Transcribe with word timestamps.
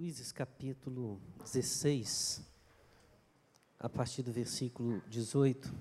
Juízes 0.00 0.30
capítulo 0.30 1.20
16, 1.40 2.40
a 3.80 3.88
partir 3.88 4.22
do 4.22 4.30
versículo 4.30 5.02
18, 5.08 5.74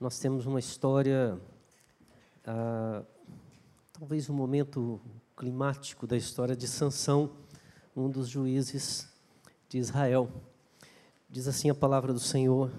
nós 0.00 0.18
temos 0.18 0.46
uma 0.46 0.58
história, 0.58 1.38
ah, 2.46 3.04
talvez 3.92 4.30
um 4.30 4.32
momento 4.32 4.98
climático 5.36 6.06
da 6.06 6.16
história 6.16 6.56
de 6.56 6.66
Sansão, 6.66 7.30
um 7.94 8.08
dos 8.08 8.26
juízes 8.26 9.06
de 9.68 9.76
Israel. 9.76 10.30
Diz 11.28 11.46
assim 11.46 11.68
a 11.68 11.74
palavra 11.74 12.10
do 12.10 12.20
Senhor 12.20 12.72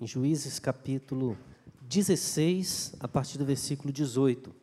em 0.00 0.06
Juízes 0.06 0.58
capítulo 0.58 1.36
16, 1.82 2.94
a 2.98 3.06
partir 3.06 3.36
do 3.36 3.44
versículo 3.44 3.92
18. 3.92 4.54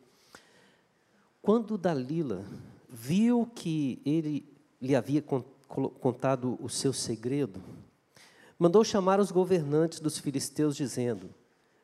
Quando 1.40 1.78
Dalila 1.78 2.44
viu 2.88 3.46
que 3.54 4.02
ele 4.04 4.53
lhe 4.84 4.94
havia 4.94 5.22
contado 5.22 6.58
o 6.60 6.68
seu 6.68 6.92
segredo, 6.92 7.58
mandou 8.58 8.84
chamar 8.84 9.18
os 9.18 9.30
governantes 9.30 9.98
dos 9.98 10.18
filisteus, 10.18 10.76
dizendo: 10.76 11.30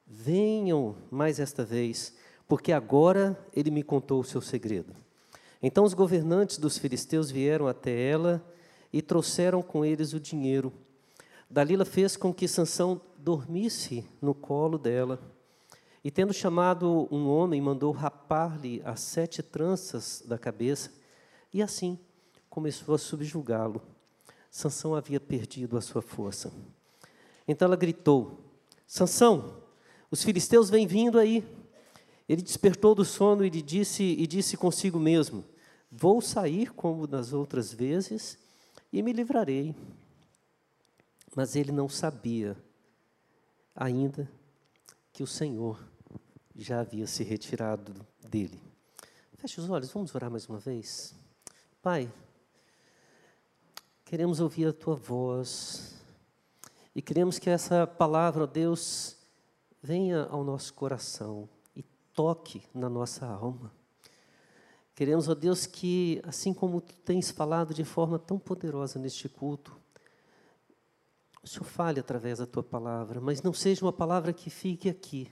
Venham 0.06 0.95
mais 1.10 1.40
esta 1.40 1.64
vez, 1.64 2.14
porque 2.46 2.73
agora 2.73 3.42
ele 3.54 3.70
me 3.70 3.82
contou 3.82 4.20
o 4.20 4.24
seu 4.24 4.42
segredo. 4.42 4.95
Então 5.62 5.84
os 5.84 5.95
governantes 5.95 6.59
dos 6.59 6.76
filisteus 6.76 7.30
vieram 7.30 7.66
até 7.66 7.90
ela 7.90 8.45
e 8.92 9.01
trouxeram 9.01 9.62
com 9.62 9.82
eles 9.82 10.12
o 10.12 10.20
dinheiro. 10.20 10.70
Dalila 11.48 11.87
fez 11.87 12.18
com 12.18 12.34
que 12.34 12.46
Sansão 12.46 13.01
dormisse 13.16 14.06
no 14.20 14.34
colo 14.34 14.76
dela. 14.76 15.18
E 16.04 16.10
tendo 16.10 16.34
chamado 16.34 17.09
um 17.10 17.28
homem, 17.28 17.62
mandou 17.62 17.92
rapar-lhe 17.92 18.82
as 18.84 19.01
sete 19.01 19.43
tranças 19.43 20.23
da 20.26 20.38
cabeça, 20.38 20.93
e 21.52 21.62
assim 21.62 21.98
começou 22.51 22.95
a 22.95 22.98
subjugá-lo. 22.98 23.80
Sansão 24.51 24.96
havia 24.96 25.20
perdido 25.20 25.79
a 25.79 25.80
sua 25.80 26.02
força. 26.02 26.52
Então 27.46 27.66
ela 27.66 27.76
gritou: 27.76 28.40
Sansão, 28.87 29.62
os 30.10 30.24
filisteus 30.24 30.68
vêm 30.68 30.87
vindo 30.87 31.18
aí. 31.18 31.46
Ele 32.28 32.43
despertou 32.43 32.95
do 32.95 33.04
sono 33.04 33.45
e 33.45 33.51
disse 33.51 34.02
e 34.02 34.26
disse 34.26 34.56
consigo 34.56 34.98
mesmo: 34.98 35.45
Vou 35.90 36.21
sair 36.21 36.73
como 36.73 37.06
nas 37.06 37.32
outras 37.32 37.73
vezes 37.73 38.37
e 38.93 39.02
me 39.02 39.12
livrarei. 39.12 39.74
Mas 41.34 41.54
ele 41.54 41.71
não 41.71 41.88
sabia 41.88 42.56
ainda 43.74 44.28
que 45.12 45.23
o 45.23 45.26
Senhor 45.26 45.80
já 46.56 46.80
havia 46.80 47.06
se 47.06 47.23
retirado 47.23 47.95
dele. 48.28 48.60
Feche 49.38 49.59
os 49.60 49.71
olhos, 49.71 49.90
vamos 49.90 50.15
orar 50.15 50.30
mais 50.30 50.46
uma 50.48 50.59
vez. 50.59 51.15
Pai, 51.80 52.12
Queremos 54.10 54.40
ouvir 54.40 54.66
a 54.66 54.72
tua 54.72 54.96
voz 54.96 55.94
e 56.96 57.00
queremos 57.00 57.38
que 57.38 57.48
essa 57.48 57.86
palavra, 57.86 58.42
ó 58.42 58.46
Deus, 58.48 59.16
venha 59.80 60.24
ao 60.24 60.42
nosso 60.42 60.74
coração 60.74 61.48
e 61.76 61.84
toque 62.12 62.64
na 62.74 62.90
nossa 62.90 63.24
alma. 63.24 63.72
Queremos, 64.97 65.28
ó 65.28 65.34
Deus, 65.36 65.64
que 65.64 66.20
assim 66.25 66.53
como 66.53 66.81
tu 66.81 66.92
tens 67.04 67.31
falado 67.31 67.72
de 67.72 67.84
forma 67.84 68.19
tão 68.19 68.36
poderosa 68.36 68.98
neste 68.98 69.28
culto, 69.28 69.78
o 71.41 71.47
Senhor 71.47 71.64
fale 71.64 72.00
através 72.00 72.41
da 72.41 72.47
tua 72.48 72.64
palavra, 72.64 73.20
mas 73.20 73.42
não 73.42 73.53
seja 73.53 73.84
uma 73.84 73.92
palavra 73.92 74.32
que 74.32 74.50
fique 74.50 74.88
aqui, 74.88 75.31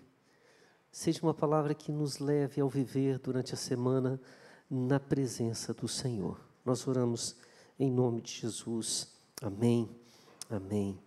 seja 0.93 1.19
uma 1.25 1.35
palavra 1.35 1.75
que 1.75 1.91
nos 1.91 2.21
leve 2.21 2.61
ao 2.61 2.69
viver 2.69 3.19
durante 3.19 3.55
a 3.55 3.57
semana 3.57 4.21
na 4.71 5.01
presença 5.01 5.75
do 5.75 5.89
Senhor. 5.89 6.39
Nós 6.65 6.87
oramos 6.87 7.35
em 7.79 7.91
nome 7.91 8.21
de 8.21 8.33
Jesus. 8.33 9.09
Amém. 9.41 9.89
Amém. 10.51 10.99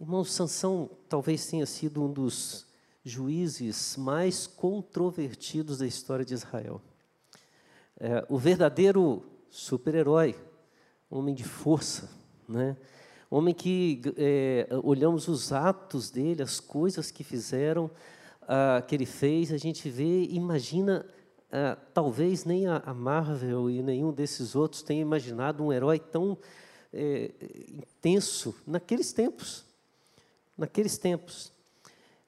Irmão, 0.00 0.24
Sansão 0.24 0.88
talvez 1.08 1.46
tenha 1.46 1.66
sido 1.66 2.04
um 2.04 2.12
dos 2.12 2.66
juízes 3.04 3.96
mais 3.96 4.46
controvertidos 4.46 5.78
da 5.78 5.86
história 5.86 6.24
de 6.24 6.32
Israel. 6.32 6.80
É, 7.98 8.24
o 8.28 8.38
verdadeiro 8.38 9.24
super-herói, 9.50 10.36
homem 11.10 11.34
de 11.34 11.44
força, 11.44 12.10
né? 12.48 12.76
homem 13.28 13.54
que 13.54 14.00
é, 14.16 14.68
olhamos 14.82 15.26
os 15.26 15.52
atos 15.52 16.10
dele, 16.10 16.42
as 16.42 16.60
coisas 16.60 17.10
que 17.10 17.24
fizeram, 17.24 17.90
ah, 18.42 18.82
que 18.86 18.94
ele 18.94 19.06
fez, 19.06 19.52
a 19.52 19.56
gente 19.56 19.88
vê, 19.90 20.24
imagina 20.24 21.04
ah, 21.56 21.78
talvez 21.94 22.44
nem 22.44 22.66
a, 22.66 22.92
Marvel 22.92 23.70
e 23.70 23.80
nenhum 23.80 24.12
desses 24.12 24.56
outros 24.56 24.82
tenha 24.82 25.00
imaginado 25.00 25.62
um 25.62 25.72
herói 25.72 26.00
tão 26.00 26.36
é, 26.92 27.30
intenso 27.68 28.52
naqueles 28.66 29.12
tempos. 29.12 29.64
Naqueles 30.58 30.98
tempos. 30.98 31.52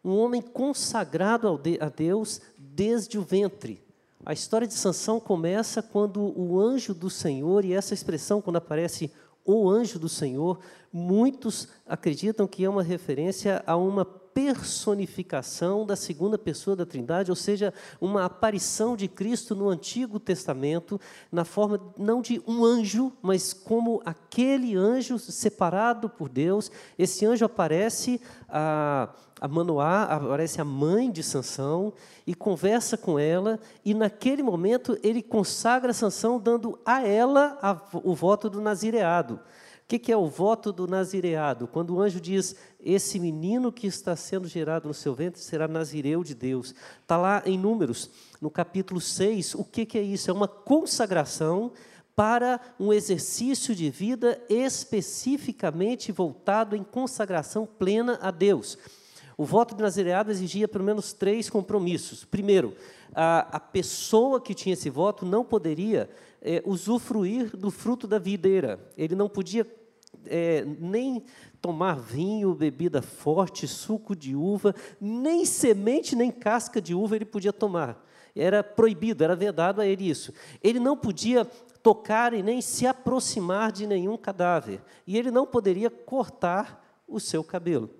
Um 0.04 0.16
homem 0.16 0.40
consagrado 0.40 1.58
de, 1.58 1.76
a 1.80 1.88
Deus 1.88 2.40
desde 2.56 3.18
o 3.18 3.22
ventre. 3.22 3.82
A 4.24 4.32
história 4.32 4.64
de 4.66 4.74
Sansão 4.74 5.18
começa 5.18 5.82
quando 5.82 6.20
o 6.38 6.60
anjo 6.60 6.94
do 6.94 7.10
Senhor, 7.10 7.64
e 7.64 7.72
essa 7.72 7.94
expressão, 7.94 8.40
quando 8.40 8.56
aparece 8.56 9.10
o 9.44 9.68
anjo 9.68 9.98
do 9.98 10.08
Senhor, 10.08 10.60
muitos 10.92 11.66
acreditam 11.84 12.46
que 12.46 12.64
é 12.64 12.68
uma 12.68 12.82
referência 12.84 13.60
a 13.66 13.76
uma 13.76 14.04
personificação 14.36 15.86
da 15.86 15.96
segunda 15.96 16.36
pessoa 16.36 16.76
da 16.76 16.84
Trindade, 16.84 17.30
ou 17.30 17.34
seja, 17.34 17.72
uma 17.98 18.26
aparição 18.26 18.94
de 18.94 19.08
Cristo 19.08 19.54
no 19.54 19.70
Antigo 19.70 20.20
Testamento, 20.20 21.00
na 21.32 21.42
forma 21.42 21.80
não 21.96 22.20
de 22.20 22.42
um 22.46 22.62
anjo, 22.62 23.10
mas 23.22 23.54
como 23.54 24.02
aquele 24.04 24.76
anjo 24.76 25.18
separado 25.18 26.10
por 26.10 26.28
Deus. 26.28 26.70
Esse 26.98 27.24
anjo 27.24 27.46
aparece 27.46 28.20
a, 28.46 29.08
a 29.40 29.48
Manoá, 29.48 30.02
aparece 30.02 30.60
a 30.60 30.66
mãe 30.66 31.10
de 31.10 31.22
Sansão 31.22 31.94
e 32.26 32.34
conversa 32.34 32.98
com 32.98 33.18
ela, 33.18 33.58
e 33.82 33.94
naquele 33.94 34.42
momento 34.42 34.98
ele 35.02 35.22
consagra 35.22 35.94
Sansão, 35.94 36.38
dando 36.38 36.78
a 36.84 37.02
ela 37.02 37.58
a, 37.62 37.74
o 38.04 38.14
voto 38.14 38.50
do 38.50 38.60
nazireado. 38.60 39.40
O 39.86 39.88
que, 39.88 40.00
que 40.00 40.10
é 40.10 40.16
o 40.16 40.26
voto 40.26 40.72
do 40.72 40.88
nazireado? 40.88 41.68
Quando 41.68 41.94
o 41.94 42.00
anjo 42.00 42.20
diz: 42.20 42.56
Esse 42.88 43.18
menino 43.18 43.72
que 43.72 43.88
está 43.88 44.14
sendo 44.14 44.46
gerado 44.46 44.86
no 44.86 44.94
seu 44.94 45.12
ventre 45.12 45.40
será 45.40 45.66
nazireu 45.66 46.22
de 46.22 46.36
Deus. 46.36 46.72
Está 47.02 47.16
lá 47.16 47.42
em 47.44 47.58
Números, 47.58 48.08
no 48.40 48.48
capítulo 48.48 49.00
6. 49.00 49.56
O 49.56 49.64
que, 49.64 49.84
que 49.84 49.98
é 49.98 50.02
isso? 50.02 50.30
É 50.30 50.32
uma 50.32 50.46
consagração 50.46 51.72
para 52.14 52.60
um 52.78 52.92
exercício 52.92 53.74
de 53.74 53.90
vida 53.90 54.40
especificamente 54.48 56.12
voltado 56.12 56.76
em 56.76 56.84
consagração 56.84 57.66
plena 57.66 58.20
a 58.22 58.30
Deus. 58.30 58.78
O 59.36 59.44
voto 59.44 59.74
de 59.74 59.82
nazireado 59.82 60.30
exigia 60.30 60.68
pelo 60.68 60.84
menos 60.84 61.12
três 61.12 61.50
compromissos. 61.50 62.24
Primeiro, 62.24 62.72
a, 63.12 63.56
a 63.56 63.58
pessoa 63.58 64.40
que 64.40 64.54
tinha 64.54 64.74
esse 64.74 64.88
voto 64.88 65.26
não 65.26 65.44
poderia 65.44 66.08
é, 66.40 66.62
usufruir 66.64 67.50
do 67.56 67.72
fruto 67.72 68.06
da 68.06 68.20
videira. 68.20 68.78
Ele 68.96 69.16
não 69.16 69.28
podia 69.28 69.66
é, 70.28 70.64
nem 70.78 71.24
tomar 71.60 71.98
vinho, 71.98 72.54
bebida 72.54 73.02
forte, 73.02 73.66
suco 73.66 74.14
de 74.14 74.36
uva, 74.36 74.74
nem 75.00 75.44
semente, 75.44 76.14
nem 76.14 76.30
casca 76.30 76.80
de 76.80 76.94
uva 76.94 77.16
ele 77.16 77.24
podia 77.24 77.52
tomar. 77.52 78.04
Era 78.34 78.62
proibido, 78.62 79.24
era 79.24 79.34
vedado 79.34 79.80
a 79.80 79.86
ele 79.86 80.08
isso. 80.08 80.32
Ele 80.62 80.78
não 80.78 80.96
podia 80.96 81.44
tocar 81.82 82.34
e 82.34 82.42
nem 82.42 82.60
se 82.60 82.86
aproximar 82.86 83.72
de 83.72 83.86
nenhum 83.86 84.16
cadáver. 84.16 84.82
E 85.06 85.16
ele 85.16 85.30
não 85.30 85.46
poderia 85.46 85.88
cortar 85.88 86.84
o 87.08 87.18
seu 87.18 87.42
cabelo. 87.42 87.90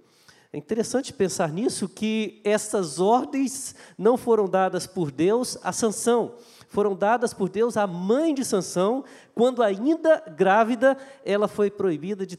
É 0.53 0.58
interessante 0.58 1.12
pensar 1.12 1.53
nisso, 1.53 1.88
que 1.88 2.41
essas 2.44 2.98
ordens 2.98 3.75
não 3.99 4.17
foram 4.17 4.49
dadas 4.49 4.87
por 4.87 5.11
Deus 5.11 5.58
a 5.62 5.73
Sansão, 5.73 6.34
foram 6.68 6.94
dadas 6.94 7.32
por 7.32 7.48
Deus 7.48 7.76
à 7.76 7.86
mãe 7.86 8.34
de 8.34 8.44
Sansão, 8.44 9.04
quando 9.34 9.62
ainda 9.62 10.22
grávida, 10.36 10.96
ela 11.24 11.48
foi 11.48 11.70
proibida 11.70 12.26
de 12.26 12.38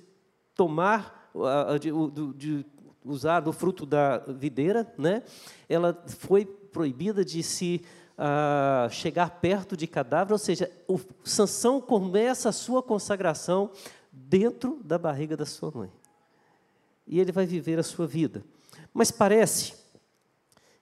tomar, 0.53 1.31
de, 1.79 1.91
de 2.35 2.65
usar 3.06 3.39
do 3.39 3.53
fruto 3.53 3.85
da 3.85 4.19
videira, 4.19 4.91
né? 4.97 5.24
ela 5.69 5.97
foi 6.07 6.45
proibida 6.45 7.24
de 7.24 7.41
se 7.41 7.81
uh, 8.18 8.89
chegar 8.89 9.29
perto 9.39 9.77
de 9.77 9.88
cadáver, 9.88 10.33
ou 10.33 10.39
seja, 10.39 10.71
o 10.88 11.00
Sansão 11.24 11.79
começa 11.79 12.50
a 12.50 12.53
sua 12.53 12.83
consagração 12.83 13.71
dentro 14.12 14.79
da 14.83 14.97
barriga 14.97 15.38
da 15.38 15.45
sua 15.45 15.71
mãe. 15.74 15.91
E 17.06 17.19
ele 17.19 17.31
vai 17.31 17.45
viver 17.45 17.79
a 17.79 17.83
sua 17.83 18.06
vida. 18.06 18.44
Mas 18.94 19.12
parece 19.12 19.75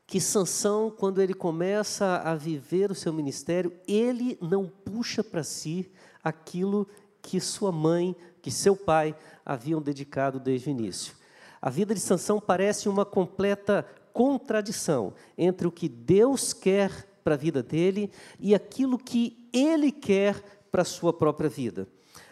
que 0.07 0.21
Sansão, 0.21 0.91
quando 0.91 1.21
ele 1.21 1.33
começa 1.33 2.17
a 2.17 2.35
viver 2.35 2.91
o 2.91 2.95
seu 2.95 3.11
ministério, 3.11 3.73
ele 3.87 4.37
não 4.41 4.67
puxa 4.67 5.23
para 5.23 5.43
si 5.43 5.91
aquilo 6.23 6.87
que 7.21 7.39
sua 7.39 7.71
mãe, 7.71 8.15
que 8.41 8.51
seu 8.51 8.75
pai 8.75 9.15
haviam 9.43 9.81
dedicado 9.81 10.39
desde 10.39 10.69
o 10.69 10.71
início. 10.71 11.15
A 11.59 11.69
vida 11.69 11.95
de 11.95 11.99
Sansão 11.99 12.39
parece 12.39 12.87
uma 12.87 13.03
completa 13.03 13.85
contradição 14.13 15.13
entre 15.37 15.67
o 15.67 15.71
que 15.71 15.89
Deus 15.89 16.53
quer 16.53 17.19
para 17.23 17.33
a 17.33 17.37
vida 17.37 17.63
dele 17.63 18.11
e 18.39 18.53
aquilo 18.53 18.99
que 18.99 19.49
ele 19.51 19.91
quer 19.91 20.41
para 20.71 20.83
a 20.83 20.85
sua 20.85 21.11
própria 21.11 21.49
vida. 21.49 21.87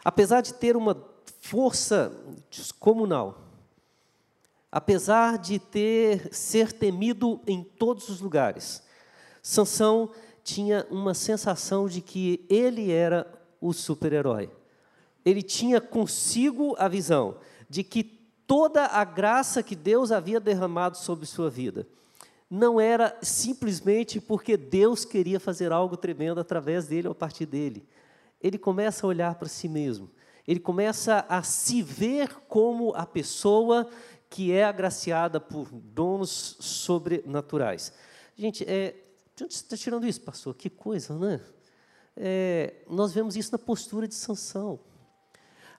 apesar 0.06 0.42
de 0.42 0.54
ter 0.54 0.76
uma 0.76 0.96
força 1.40 2.12
descomunal, 2.50 3.43
apesar 4.74 5.38
de 5.38 5.60
ter 5.60 6.34
ser 6.34 6.72
temido 6.72 7.40
em 7.46 7.64
todos 7.64 8.10
os 8.10 8.20
lugares, 8.20 8.82
Sansão 9.40 10.10
tinha 10.44 10.88
uma 10.90 11.14
sensação 11.14 11.88
de 11.88 12.02
que 12.02 12.44
ele 12.50 12.92
era 12.92 13.32
o 13.62 13.72
super-herói. 13.72 14.50
Ele 15.24 15.44
tinha 15.44 15.80
consigo 15.80 16.76
a 16.80 16.88
visão 16.88 17.38
de 17.70 17.84
que 17.84 18.04
toda 18.48 18.88
a 18.88 19.04
graça 19.04 19.62
que 19.62 19.76
Deus 19.76 20.12
havia 20.12 20.40
derramado 20.40 20.98
sobre 20.98 21.28
sua 21.28 21.52
vida 21.52 21.88
não 22.50 22.82
era 22.82 23.16
simplesmente 23.22 24.20
porque 24.20 24.58
Deus 24.58 25.06
queria 25.06 25.40
fazer 25.40 25.72
algo 25.72 25.96
tremendo 25.96 26.40
através 26.40 26.88
dele 26.88 27.08
ou 27.08 27.12
a 27.12 27.16
partir 27.16 27.46
dele. 27.46 27.88
Ele 28.42 28.58
começa 28.58 29.06
a 29.06 29.10
olhar 29.10 29.36
para 29.36 29.48
si 29.48 29.70
mesmo. 29.70 30.10
Ele 30.48 30.60
começa 30.60 31.26
a 31.30 31.42
se 31.42 31.82
ver 31.82 32.36
como 32.50 32.94
a 32.96 33.06
pessoa 33.06 33.88
que 34.34 34.52
é 34.52 34.64
agraciada 34.64 35.40
por 35.40 35.70
dons 35.72 36.58
sobrenaturais. 36.60 37.94
Gente, 38.36 38.64
é, 38.68 38.96
de 39.36 39.44
onde 39.44 39.54
você 39.54 39.64
está 39.64 39.78
tirando 39.78 40.08
isso, 40.08 40.22
pastor? 40.22 40.56
Que 40.56 40.72
coisa, 40.72 41.16
né? 41.16 41.40
É, 42.18 42.78
nós 42.90 43.14
vemos 43.14 43.36
isso 43.36 43.52
na 43.52 43.60
postura 43.60 44.08
de 44.08 44.16
Sansão. 44.16 44.80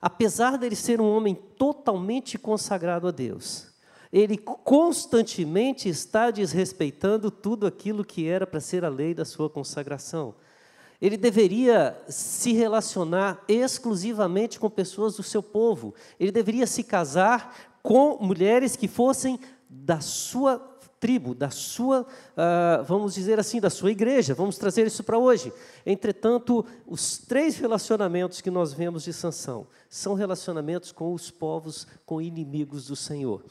Apesar 0.00 0.56
dele 0.56 0.76
ser 0.76 1.00
um 1.00 1.16
homem 1.16 1.34
totalmente 1.34 2.38
consagrado 2.38 3.08
a 3.08 3.10
Deus, 3.10 3.72
ele 4.12 4.38
constantemente 4.38 5.88
está 5.88 6.30
desrespeitando 6.30 7.32
tudo 7.32 7.66
aquilo 7.66 8.04
que 8.04 8.28
era 8.28 8.46
para 8.46 8.60
ser 8.60 8.84
a 8.84 8.88
lei 8.88 9.14
da 9.14 9.24
sua 9.24 9.50
consagração. 9.50 10.32
Ele 11.02 11.16
deveria 11.16 12.00
se 12.06 12.52
relacionar 12.52 13.42
exclusivamente 13.48 14.60
com 14.60 14.70
pessoas 14.70 15.16
do 15.16 15.24
seu 15.24 15.42
povo. 15.42 15.92
Ele 16.20 16.30
deveria 16.30 16.68
se 16.68 16.84
casar 16.84 17.73
com 17.84 18.16
mulheres 18.18 18.76
que 18.76 18.88
fossem 18.88 19.38
da 19.68 20.00
sua 20.00 20.58
tribo, 20.98 21.34
da 21.34 21.50
sua, 21.50 22.00
uh, 22.00 22.82
vamos 22.84 23.12
dizer 23.12 23.38
assim, 23.38 23.60
da 23.60 23.68
sua 23.68 23.90
igreja. 23.90 24.32
Vamos 24.32 24.56
trazer 24.56 24.86
isso 24.86 25.04
para 25.04 25.18
hoje. 25.18 25.52
Entretanto, 25.84 26.64
os 26.86 27.18
três 27.18 27.58
relacionamentos 27.58 28.40
que 28.40 28.50
nós 28.50 28.72
vemos 28.72 29.04
de 29.04 29.12
Sansão 29.12 29.66
são 29.90 30.14
relacionamentos 30.14 30.92
com 30.92 31.12
os 31.12 31.30
povos, 31.30 31.86
com 32.06 32.22
inimigos 32.22 32.86
do 32.86 32.96
Senhor. 32.96 33.44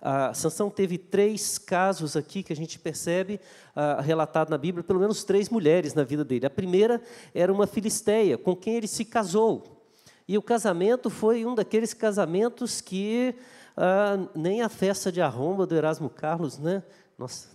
Uh, 0.00 0.32
Sansão 0.36 0.70
teve 0.70 0.96
três 0.96 1.58
casos 1.58 2.14
aqui 2.14 2.44
que 2.44 2.52
a 2.52 2.56
gente 2.56 2.78
percebe 2.78 3.40
uh, 3.74 4.00
relatado 4.00 4.50
na 4.50 4.58
Bíblia, 4.58 4.84
pelo 4.84 5.00
menos 5.00 5.24
três 5.24 5.48
mulheres 5.48 5.94
na 5.94 6.04
vida 6.04 6.24
dele. 6.24 6.46
A 6.46 6.50
primeira 6.50 7.02
era 7.34 7.52
uma 7.52 7.66
filisteia, 7.66 8.38
com 8.38 8.54
quem 8.54 8.76
ele 8.76 8.86
se 8.86 9.04
casou. 9.04 9.80
E 10.28 10.38
o 10.38 10.42
casamento 10.42 11.10
foi 11.10 11.44
um 11.44 11.56
daqueles 11.56 11.92
casamentos 11.92 12.80
que 12.80 13.34
ah, 13.76 14.28
nem 14.34 14.62
a 14.62 14.68
festa 14.68 15.10
de 15.10 15.20
arromba 15.20 15.66
do 15.66 15.74
Erasmo 15.74 16.10
Carlos, 16.10 16.58
né? 16.58 16.82
Nossa, 17.18 17.48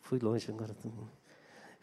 fui 0.00 0.18
longe 0.18 0.50
agora. 0.50 0.74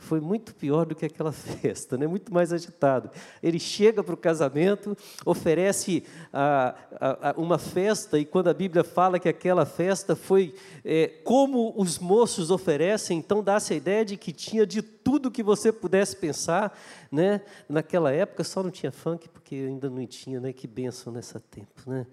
Foi 0.01 0.19
muito 0.19 0.55
pior 0.55 0.85
do 0.85 0.95
que 0.95 1.05
aquela 1.05 1.31
festa, 1.31 1.95
né? 1.95 2.07
muito 2.07 2.33
mais 2.33 2.51
agitado. 2.51 3.11
Ele 3.41 3.59
chega 3.59 4.03
para 4.03 4.15
o 4.15 4.17
casamento, 4.17 4.97
oferece 5.23 6.03
ah, 6.33 6.75
ah, 6.99 7.33
uma 7.37 7.59
festa, 7.59 8.17
e 8.17 8.25
quando 8.25 8.49
a 8.49 8.53
Bíblia 8.53 8.83
fala 8.83 9.19
que 9.19 9.29
aquela 9.29 9.65
festa 9.65 10.15
foi 10.15 10.55
é, 10.83 11.07
como 11.23 11.73
os 11.77 11.99
moços 11.99 12.49
oferecem, 12.49 13.19
então 13.19 13.43
dá-se 13.43 13.73
a 13.73 13.77
ideia 13.77 14.03
de 14.03 14.17
que 14.17 14.33
tinha 14.33 14.65
de 14.65 14.81
tudo 14.81 15.29
que 15.29 15.43
você 15.43 15.71
pudesse 15.71 16.15
pensar. 16.15 16.77
Né? 17.11 17.41
Naquela 17.69 18.11
época 18.11 18.43
só 18.43 18.63
não 18.63 18.71
tinha 18.71 18.91
funk, 18.91 19.29
porque 19.29 19.55
ainda 19.55 19.89
não 19.89 20.05
tinha, 20.07 20.39
né? 20.39 20.51
que 20.51 20.65
bênção 20.65 21.13
nessa 21.13 21.39
tempo. 21.39 21.81
Né? 21.85 22.07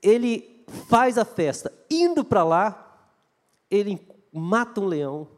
Ele 0.00 0.59
faz 0.88 1.18
a 1.18 1.24
festa. 1.24 1.72
Indo 1.90 2.24
para 2.24 2.44
lá, 2.44 3.08
ele 3.70 4.00
mata 4.32 4.80
um 4.80 4.86
leão. 4.86 5.28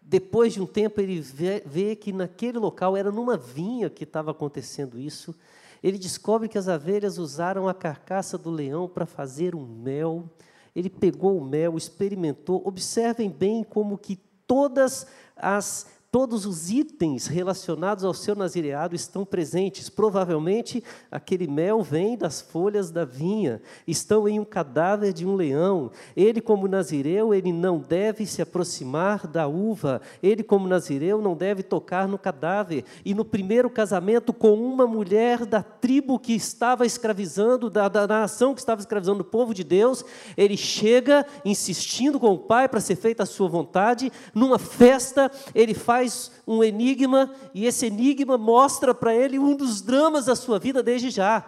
Depois 0.00 0.54
de 0.54 0.62
um 0.62 0.66
tempo, 0.66 1.00
ele 1.00 1.20
vê, 1.20 1.62
vê 1.66 1.96
que 1.96 2.12
naquele 2.12 2.58
local, 2.58 2.96
era 2.96 3.10
numa 3.10 3.36
vinha 3.36 3.90
que 3.90 4.04
estava 4.04 4.30
acontecendo 4.30 4.98
isso. 4.98 5.34
Ele 5.82 5.98
descobre 5.98 6.48
que 6.48 6.58
as 6.58 6.68
abelhas 6.68 7.18
usaram 7.18 7.68
a 7.68 7.74
carcaça 7.74 8.36
do 8.36 8.50
leão 8.50 8.88
para 8.88 9.06
fazer 9.06 9.54
um 9.54 9.64
mel. 9.64 10.28
Ele 10.74 10.88
pegou 10.88 11.38
o 11.38 11.44
mel, 11.44 11.76
experimentou. 11.76 12.62
Observem 12.64 13.30
bem 13.30 13.62
como 13.62 13.98
que 13.98 14.16
todas 14.46 15.06
as 15.36 15.86
todos 16.10 16.46
os 16.46 16.70
itens 16.70 17.26
relacionados 17.26 18.02
ao 18.02 18.14
seu 18.14 18.34
nazireado 18.34 18.96
estão 18.96 19.26
presentes. 19.26 19.90
Provavelmente 19.90 20.82
aquele 21.10 21.46
mel 21.46 21.82
vem 21.82 22.16
das 22.16 22.40
folhas 22.40 22.90
da 22.90 23.04
vinha, 23.04 23.60
estão 23.86 24.26
em 24.26 24.40
um 24.40 24.44
cadáver 24.44 25.12
de 25.12 25.26
um 25.26 25.34
leão. 25.34 25.90
Ele, 26.16 26.40
como 26.40 26.66
nazireu, 26.66 27.34
ele 27.34 27.52
não 27.52 27.78
deve 27.78 28.24
se 28.24 28.40
aproximar 28.40 29.26
da 29.26 29.46
uva. 29.46 30.00
Ele, 30.22 30.42
como 30.42 30.66
nazireu, 30.66 31.20
não 31.20 31.36
deve 31.36 31.62
tocar 31.62 32.08
no 32.08 32.18
cadáver. 32.18 32.84
E 33.04 33.12
no 33.12 33.24
primeiro 33.24 33.68
casamento 33.68 34.32
com 34.32 34.54
uma 34.54 34.86
mulher 34.86 35.44
da 35.44 35.62
tribo 35.62 36.18
que 36.18 36.32
estava 36.32 36.86
escravizando, 36.86 37.68
da, 37.68 37.86
da 37.86 38.06
nação 38.06 38.54
que 38.54 38.60
estava 38.60 38.80
escravizando 38.80 39.20
o 39.20 39.26
povo 39.26 39.52
de 39.52 39.62
Deus, 39.62 40.02
ele 40.38 40.56
chega 40.56 41.26
insistindo 41.44 42.18
com 42.18 42.32
o 42.32 42.38
pai 42.38 42.66
para 42.66 42.80
ser 42.80 42.96
feita 42.96 43.24
a 43.24 43.26
sua 43.26 43.48
vontade. 43.48 44.10
Numa 44.34 44.58
festa, 44.58 45.30
ele 45.54 45.74
faz 45.74 45.97
faz 45.98 46.30
um 46.46 46.62
enigma 46.62 47.34
e 47.52 47.66
esse 47.66 47.86
enigma 47.86 48.38
mostra 48.38 48.94
para 48.94 49.12
ele 49.14 49.36
um 49.36 49.56
dos 49.56 49.80
dramas 49.82 50.26
da 50.26 50.36
sua 50.36 50.58
vida 50.58 50.80
desde 50.80 51.10
já. 51.10 51.44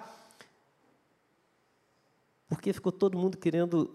Porque 2.49 2.73
ficou 2.73 2.91
todo 2.91 3.17
mundo 3.17 3.38
querendo 3.38 3.94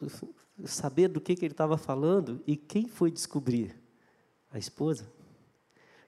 saber 0.63 1.09
do 1.09 1.19
que, 1.19 1.35
que 1.35 1.43
ele 1.43 1.53
estava 1.53 1.77
falando 1.77 2.41
e 2.47 2.55
quem 2.55 2.87
foi 2.87 3.11
descobrir? 3.11 3.75
A 4.49 4.57
esposa. 4.57 5.11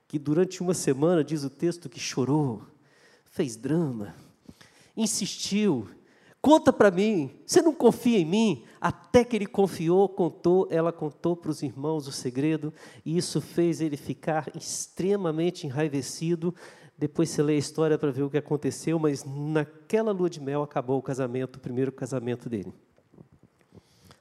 Que 0.08 0.18
durante 0.18 0.62
uma 0.62 0.74
semana, 0.74 1.22
diz 1.22 1.44
o 1.44 1.50
texto, 1.50 1.90
que 1.90 2.00
chorou, 2.00 2.66
fez 3.26 3.58
drama, 3.58 4.16
insistiu, 4.96 5.90
Conta 6.42 6.72
para 6.72 6.90
mim, 6.92 7.32
você 7.46 7.62
não 7.62 7.74
confia 7.74 8.20
em 8.20 8.26
mim? 8.26 8.64
Até 8.80 9.24
que 9.24 9.36
ele 9.36 9.46
confiou, 9.46 10.08
contou, 10.08 10.68
ela 10.70 10.92
contou 10.92 11.36
para 11.36 11.52
os 11.52 11.62
irmãos 11.64 12.08
o 12.08 12.12
segredo, 12.12 12.74
e 13.06 13.18
isso 13.18 13.42
fez 13.42 13.82
ele 13.82 13.98
ficar 13.98 14.50
extremamente 14.56 15.66
enraivecido. 15.66 16.54
Depois 16.98 17.30
você 17.30 17.44
lê 17.44 17.54
a 17.54 17.58
história 17.58 17.98
para 17.98 18.12
ver 18.12 18.24
o 18.24 18.30
que 18.30 18.38
aconteceu, 18.38 18.98
mas 18.98 19.24
naquela 19.24 20.12
lua 20.12 20.30
de 20.30 20.40
mel 20.40 20.64
acabou 20.64 20.98
o 20.98 21.04
casamento, 21.04 21.58
o 21.58 21.60
primeiro 21.60 21.92
casamento 21.92 22.50
dele. 22.50 22.74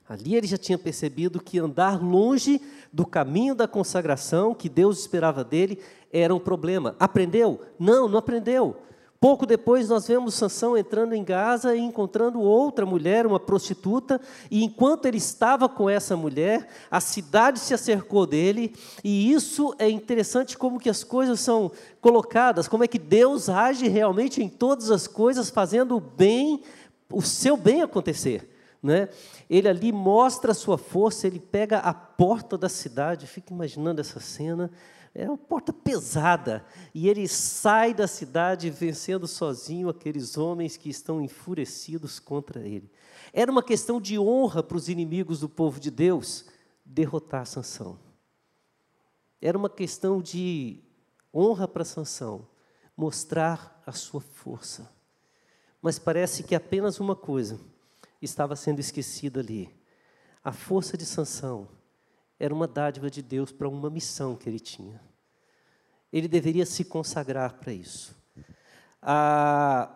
Ali 0.08 0.36
ele 0.36 0.46
já 0.46 0.56
tinha 0.56 0.78
percebido 0.78 1.42
que 1.42 1.58
andar 1.58 2.00
longe 2.00 2.60
do 2.92 3.04
caminho 3.04 3.54
da 3.54 3.66
consagração 3.66 4.54
que 4.54 4.68
Deus 4.68 5.00
esperava 5.00 5.42
dele 5.42 5.80
era 6.12 6.34
um 6.34 6.38
problema. 6.38 6.94
Aprendeu? 7.00 7.60
Não, 7.78 8.08
não 8.08 8.18
aprendeu. 8.18 8.76
Pouco 9.18 9.46
depois 9.46 9.88
nós 9.88 10.06
vemos 10.06 10.34
Sansão 10.34 10.76
entrando 10.76 11.14
em 11.14 11.24
Gaza 11.24 11.74
e 11.74 11.80
encontrando 11.80 12.40
outra 12.40 12.84
mulher, 12.84 13.26
uma 13.26 13.40
prostituta, 13.40 14.20
e 14.50 14.62
enquanto 14.62 15.06
ele 15.06 15.16
estava 15.16 15.68
com 15.68 15.88
essa 15.88 16.16
mulher, 16.16 16.68
a 16.90 17.00
cidade 17.00 17.58
se 17.58 17.72
acercou 17.72 18.26
dele, 18.26 18.74
e 19.02 19.32
isso 19.32 19.74
é 19.78 19.88
interessante 19.88 20.58
como 20.58 20.78
que 20.78 20.90
as 20.90 21.02
coisas 21.02 21.40
são 21.40 21.72
colocadas, 22.00 22.68
como 22.68 22.84
é 22.84 22.88
que 22.88 22.98
Deus 22.98 23.48
age 23.48 23.88
realmente 23.88 24.42
em 24.42 24.48
todas 24.48 24.90
as 24.90 25.06
coisas, 25.06 25.48
fazendo 25.48 25.96
o 25.96 26.00
bem, 26.00 26.62
o 27.10 27.22
seu 27.22 27.56
bem 27.56 27.82
acontecer. 27.82 28.50
Né? 28.82 29.08
Ele 29.48 29.68
ali 29.68 29.90
mostra 29.92 30.52
a 30.52 30.54
sua 30.54 30.76
força, 30.76 31.26
ele 31.26 31.40
pega 31.40 31.78
a 31.78 31.94
porta 31.94 32.58
da 32.58 32.68
cidade, 32.68 33.26
fica 33.26 33.52
imaginando 33.52 34.00
essa 34.00 34.20
cena, 34.20 34.70
é 35.16 35.26
uma 35.26 35.38
porta 35.38 35.72
pesada. 35.72 36.64
E 36.94 37.08
ele 37.08 37.26
sai 37.26 37.94
da 37.94 38.06
cidade 38.06 38.68
vencendo 38.68 39.26
sozinho 39.26 39.88
aqueles 39.88 40.36
homens 40.36 40.76
que 40.76 40.90
estão 40.90 41.22
enfurecidos 41.22 42.18
contra 42.20 42.60
ele. 42.60 42.90
Era 43.32 43.50
uma 43.50 43.62
questão 43.62 43.98
de 43.98 44.18
honra 44.18 44.62
para 44.62 44.76
os 44.76 44.88
inimigos 44.90 45.40
do 45.40 45.48
povo 45.48 45.80
de 45.80 45.90
Deus 45.90 46.44
derrotar 46.84 47.46
Sansão. 47.46 47.98
Era 49.40 49.56
uma 49.56 49.70
questão 49.70 50.20
de 50.20 50.82
honra 51.32 51.66
para 51.66 51.84
Sansão, 51.84 52.46
mostrar 52.96 53.82
a 53.86 53.92
sua 53.92 54.20
força. 54.20 54.90
Mas 55.80 55.98
parece 55.98 56.42
que 56.42 56.54
apenas 56.54 57.00
uma 57.00 57.16
coisa 57.16 57.58
estava 58.20 58.54
sendo 58.54 58.80
esquecida 58.80 59.40
ali. 59.40 59.74
A 60.44 60.52
força 60.52 60.96
de 60.96 61.06
Sansão 61.06 61.68
era 62.38 62.54
uma 62.54 62.66
dádiva 62.66 63.10
de 63.10 63.22
Deus 63.22 63.50
para 63.50 63.68
uma 63.68 63.88
missão 63.88 64.36
que 64.36 64.48
ele 64.48 64.60
tinha. 64.60 65.05
Ele 66.12 66.28
deveria 66.28 66.64
se 66.64 66.84
consagrar 66.84 67.54
para 67.54 67.72
isso. 67.72 68.16
A 69.02 69.88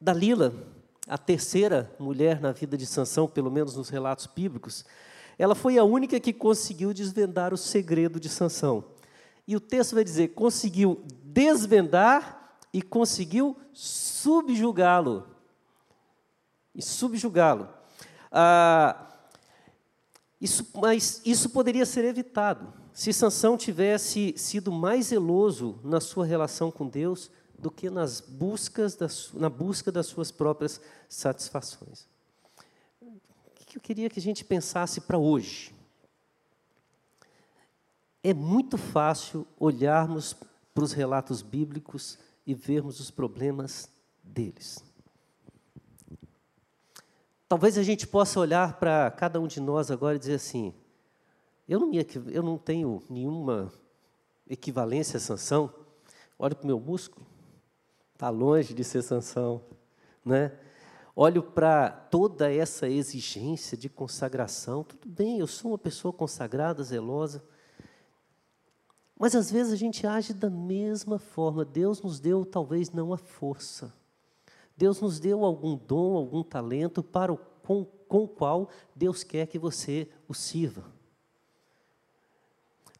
Dalila, 0.00 0.54
a 1.06 1.18
terceira 1.18 1.94
mulher 1.98 2.40
na 2.40 2.52
vida 2.52 2.76
de 2.76 2.86
Sansão, 2.86 3.28
pelo 3.28 3.50
menos 3.50 3.76
nos 3.76 3.88
relatos 3.88 4.26
bíblicos, 4.26 4.84
ela 5.38 5.54
foi 5.54 5.78
a 5.78 5.84
única 5.84 6.20
que 6.20 6.32
conseguiu 6.32 6.92
desvendar 6.92 7.52
o 7.52 7.56
segredo 7.56 8.20
de 8.20 8.28
Sansão. 8.28 8.84
E 9.46 9.56
o 9.56 9.60
texto 9.60 9.94
vai 9.94 10.04
dizer: 10.04 10.28
conseguiu 10.28 11.02
desvendar 11.22 12.58
e 12.72 12.80
conseguiu 12.80 13.56
subjugá-lo. 13.72 15.26
E 16.74 16.82
subjugá-lo. 16.82 17.68
Ah, 18.30 19.08
isso, 20.40 20.68
mas 20.74 21.20
isso 21.24 21.50
poderia 21.50 21.86
ser 21.86 22.04
evitado 22.04 22.83
se 22.94 23.12
Sansão 23.12 23.56
tivesse 23.56 24.34
sido 24.38 24.70
mais 24.70 25.06
zeloso 25.06 25.80
na 25.82 26.00
sua 26.00 26.24
relação 26.24 26.70
com 26.70 26.88
Deus 26.88 27.28
do 27.58 27.68
que 27.68 27.90
nas 27.90 28.20
buscas 28.20 28.96
na 29.34 29.50
busca 29.50 29.90
das 29.90 30.06
suas 30.06 30.30
próprias 30.30 30.80
satisfações. 31.08 32.06
O 33.02 33.66
que 33.66 33.76
eu 33.76 33.82
queria 33.82 34.08
que 34.08 34.20
a 34.20 34.22
gente 34.22 34.44
pensasse 34.44 35.00
para 35.00 35.18
hoje? 35.18 35.74
É 38.22 38.32
muito 38.32 38.78
fácil 38.78 39.44
olharmos 39.58 40.36
para 40.72 40.84
os 40.84 40.92
relatos 40.92 41.42
bíblicos 41.42 42.16
e 42.46 42.54
vermos 42.54 43.00
os 43.00 43.10
problemas 43.10 43.90
deles. 44.22 44.84
Talvez 47.48 47.76
a 47.76 47.82
gente 47.82 48.06
possa 48.06 48.38
olhar 48.38 48.78
para 48.78 49.10
cada 49.10 49.40
um 49.40 49.48
de 49.48 49.60
nós 49.60 49.90
agora 49.90 50.14
e 50.14 50.18
dizer 50.20 50.34
assim: 50.34 50.72
eu 51.68 51.80
não, 51.80 51.88
me, 51.88 52.06
eu 52.32 52.42
não 52.42 52.58
tenho 52.58 53.02
nenhuma 53.08 53.72
equivalência 54.48 55.16
a 55.16 55.20
sanção. 55.20 55.72
Olho 56.38 56.54
para 56.54 56.64
o 56.64 56.66
meu 56.66 56.78
músculo, 56.78 57.26
está 58.12 58.28
longe 58.28 58.74
de 58.74 58.84
ser 58.84 59.02
sanção. 59.02 59.62
Né? 60.24 60.52
Olho 61.16 61.42
para 61.42 61.90
toda 61.90 62.52
essa 62.52 62.88
exigência 62.88 63.76
de 63.76 63.88
consagração. 63.88 64.84
Tudo 64.84 65.08
bem, 65.08 65.38
eu 65.38 65.46
sou 65.46 65.70
uma 65.70 65.78
pessoa 65.78 66.12
consagrada, 66.12 66.82
zelosa. 66.82 67.42
Mas 69.18 69.34
às 69.34 69.50
vezes 69.50 69.72
a 69.72 69.76
gente 69.76 70.06
age 70.06 70.34
da 70.34 70.50
mesma 70.50 71.18
forma. 71.18 71.64
Deus 71.64 72.02
nos 72.02 72.20
deu 72.20 72.44
talvez 72.44 72.90
não 72.90 73.12
a 73.12 73.16
força. 73.16 73.94
Deus 74.76 75.00
nos 75.00 75.20
deu 75.20 75.44
algum 75.44 75.76
dom, 75.76 76.16
algum 76.16 76.42
talento 76.42 77.02
para 77.02 77.32
o, 77.32 77.38
com, 77.38 77.84
com 78.08 78.24
o 78.24 78.28
qual 78.28 78.68
Deus 78.94 79.22
quer 79.22 79.46
que 79.46 79.58
você 79.58 80.08
o 80.28 80.34
sirva. 80.34 80.93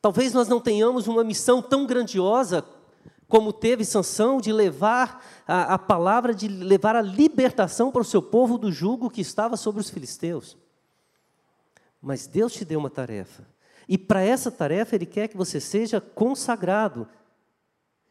Talvez 0.04 0.34
nós 0.34 0.49
não 0.49 0.61
tenhamos 0.61 1.06
uma 1.06 1.25
missão 1.25 1.62
tão 1.62 1.87
grandiosa 1.87 2.62
como 3.26 3.54
teve 3.54 3.87
Sansão 3.87 4.38
de 4.38 4.52
levar 4.52 5.25
a, 5.49 5.73
a, 5.73 5.78
palavra, 5.78 6.34
de 6.34 6.46
levar 6.46 6.94
a 6.94 7.00
libertação 7.00 7.90
para 7.90 8.02
o 8.02 8.04
seu 8.04 8.20
povo 8.20 8.58
do 8.58 8.70
jugo 8.70 9.08
que 9.08 9.23
estava 9.23 9.56
sobre 9.56 9.80
os 9.80 9.88
filisteus. 9.88 10.58
Mas 12.02 12.26
Deus 12.26 12.52
te 12.52 12.66
deu 12.66 12.80
uma 12.80 12.90
tarefa. 12.90 13.49
E 13.88 13.96
para 13.96 14.20
essa 14.20 14.50
tarefa 14.50 14.94
Ele 14.94 15.06
quer 15.06 15.26
que 15.26 15.38
você 15.38 15.58
seja 15.58 16.02
consagrado, 16.02 17.08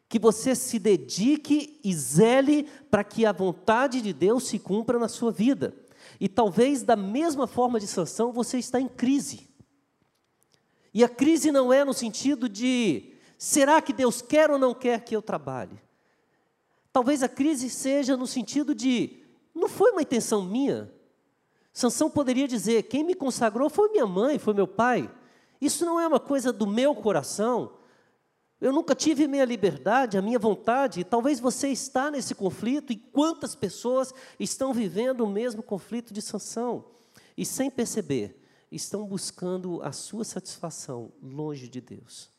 que 0.10 0.18
você 0.18 0.56
se 0.56 0.80
dedique 0.80 1.80
e 1.84 1.94
zele 1.94 2.68
para 2.90 3.04
que 3.04 3.24
a 3.24 3.32
vontade 3.32 4.02
de 4.02 4.12
Deus 4.12 4.48
se 4.48 4.58
cumpra 4.58 4.98
na 4.98 5.08
sua 5.08 5.32
vida. 5.32 5.76
E 6.20 6.28
talvez 6.28 6.82
da 6.82 6.96
mesma 6.96 7.46
forma 7.46 7.80
de 7.80 7.86
Sansão 7.86 8.34
você 8.34 8.58
está 8.58 8.82
em 8.82 8.88
crise. 8.88 9.53
E 10.94 11.04
a 11.04 11.10
crise 11.10 11.52
não 11.52 11.74
é 11.74 11.84
no 11.84 11.94
sentido 11.94 12.48
de 12.48 13.14
será 13.38 13.82
que 13.82 13.92
Deus 13.92 14.22
quer 14.22 14.52
ou 14.52 14.60
não 14.60 14.74
quer 14.74 15.04
que 15.04 15.16
eu 15.16 15.22
trabalhe? 15.22 15.82
Talvez 16.92 17.24
a 17.24 17.28
crise 17.28 17.70
seja 17.70 18.16
no 18.16 18.28
sentido 18.28 18.76
de 18.76 19.24
não 19.56 19.68
foi 19.68 19.92
uma 19.92 20.04
intenção 20.04 20.44
minha. 20.44 20.94
Sansão 21.74 22.10
poderia 22.10 22.48
dizer: 22.48 22.84
quem 22.84 23.04
me 23.04 23.16
consagrou 23.16 23.70
foi 23.70 23.90
minha 23.90 24.06
mãe, 24.06 24.38
foi 24.38 24.54
meu 24.54 24.68
pai. 24.68 25.10
Isso 25.60 25.86
não 25.86 26.00
é 26.00 26.06
uma 26.06 26.20
coisa 26.20 26.54
do 26.54 26.68
meu 26.68 26.94
coração. 26.94 27.74
Eu 28.62 28.72
nunca 28.72 28.94
tive 28.94 29.28
minha 29.28 29.44
liberdade, 29.44 30.18
a 30.18 30.22
minha 30.22 30.38
vontade. 30.38 31.04
Talvez 31.04 31.40
você 31.40 31.70
está 31.70 32.12
nesse 32.12 32.36
conflito 32.36 32.94
e 32.94 32.96
quantas 32.96 33.56
pessoas 33.56 34.14
estão 34.40 34.72
vivendo 34.74 35.22
o 35.22 35.30
mesmo 35.30 35.64
conflito 35.64 36.14
de 36.14 36.22
Sansão 36.22 36.86
e 37.36 37.46
sem 37.46 37.70
perceber 37.72 38.43
estão 38.75 39.06
buscando 39.06 39.82
a 39.82 39.92
sua 39.92 40.24
satisfação 40.24 41.12
longe 41.22 41.68
de 41.68 41.80
Deus, 41.80 42.30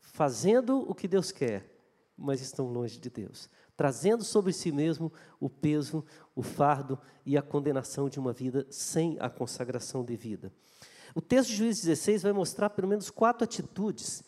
fazendo 0.00 0.78
o 0.88 0.94
que 0.94 1.06
Deus 1.06 1.30
quer, 1.30 1.72
mas 2.16 2.40
estão 2.40 2.66
longe 2.72 2.98
de 2.98 3.10
Deus, 3.10 3.48
trazendo 3.76 4.24
sobre 4.24 4.52
si 4.52 4.72
mesmo 4.72 5.12
o 5.38 5.48
peso, 5.48 6.04
o 6.34 6.42
fardo 6.42 6.98
e 7.24 7.36
a 7.36 7.42
condenação 7.42 8.08
de 8.08 8.18
uma 8.18 8.32
vida 8.32 8.66
sem 8.70 9.16
a 9.20 9.28
consagração 9.28 10.04
devida. 10.04 10.52
O 11.14 11.20
texto 11.20 11.50
de 11.50 11.56
Juízes 11.56 11.84
16 11.84 12.22
vai 12.22 12.32
mostrar 12.32 12.70
pelo 12.70 12.88
menos 12.88 13.10
quatro 13.10 13.44
atitudes 13.44 14.22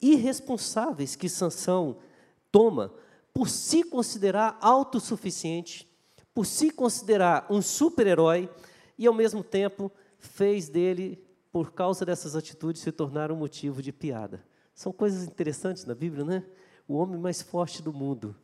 irresponsáveis 0.00 1.16
que 1.16 1.28
Sansão 1.28 1.98
toma 2.50 2.92
por 3.32 3.48
se 3.48 3.84
considerar 3.84 4.58
autossuficiente, 4.60 5.88
por 6.34 6.46
se 6.46 6.70
considerar 6.70 7.46
um 7.50 7.60
super-herói 7.60 8.48
e 8.98 9.06
ao 9.06 9.14
mesmo 9.14 9.42
tempo 9.42 9.90
fez 10.20 10.68
dele, 10.68 11.18
por 11.50 11.72
causa 11.72 12.04
dessas 12.04 12.36
atitudes, 12.36 12.82
se 12.82 12.92
tornar 12.92 13.32
um 13.32 13.36
motivo 13.36 13.82
de 13.82 13.92
piada. 13.92 14.44
São 14.74 14.92
coisas 14.92 15.24
interessantes 15.24 15.84
na 15.84 15.94
Bíblia, 15.94 16.24
né? 16.24 16.44
O 16.86 16.94
homem 16.94 17.18
mais 17.18 17.42
forte 17.42 17.82
do 17.82 17.92
mundo, 17.92 18.36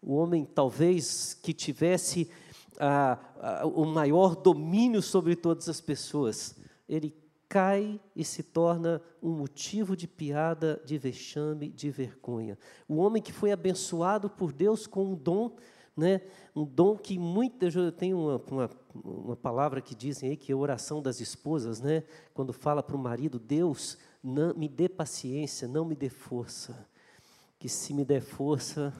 o 0.00 0.14
homem 0.14 0.44
talvez 0.44 1.34
que 1.34 1.52
tivesse 1.52 2.30
ah, 2.78 3.18
ah, 3.40 3.66
o 3.66 3.84
maior 3.84 4.34
domínio 4.34 5.02
sobre 5.02 5.36
todas 5.36 5.68
as 5.68 5.80
pessoas, 5.80 6.56
ele 6.88 7.14
cai 7.48 8.00
e 8.14 8.24
se 8.24 8.42
torna 8.42 9.02
um 9.20 9.30
motivo 9.32 9.96
de 9.96 10.06
piada, 10.06 10.80
de 10.84 10.96
vexame, 10.96 11.68
de 11.68 11.90
vergonha. 11.90 12.56
O 12.88 12.96
homem 12.96 13.20
que 13.20 13.32
foi 13.32 13.50
abençoado 13.50 14.30
por 14.30 14.52
Deus 14.52 14.86
com 14.86 15.12
um 15.12 15.14
dom 15.14 15.56
né? 16.00 16.22
um 16.56 16.64
dom 16.64 16.96
que 16.96 17.18
muitas 17.18 17.76
eu 17.76 17.92
tenho 17.92 18.18
uma, 18.18 18.42
uma, 18.50 18.70
uma, 18.94 19.36
palavra 19.36 19.80
que 19.80 19.94
dizem 19.94 20.30
aí 20.30 20.36
que 20.36 20.50
é 20.50 20.54
a 20.54 20.58
oração 20.58 21.00
das 21.00 21.20
esposas, 21.20 21.80
né? 21.80 22.02
quando 22.34 22.52
fala 22.52 22.82
para 22.82 22.96
o 22.96 22.98
marido, 22.98 23.38
Deus 23.38 23.98
não, 24.22 24.54
me 24.54 24.68
dê 24.68 24.88
paciência, 24.88 25.68
não 25.68 25.84
me 25.84 25.94
dê 25.94 26.08
força, 26.08 26.88
que 27.58 27.68
se 27.68 27.92
me 27.92 28.04
der 28.04 28.22
força, 28.22 28.92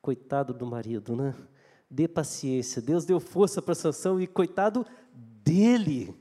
coitado 0.00 0.54
do 0.54 0.66
marido, 0.66 1.14
né? 1.14 1.34
dê 1.90 2.08
paciência, 2.08 2.80
Deus 2.80 3.04
deu 3.04 3.20
força 3.20 3.60
para 3.60 3.74
Sansão 3.74 4.20
e 4.20 4.26
coitado 4.26 4.86
dele, 5.14 6.14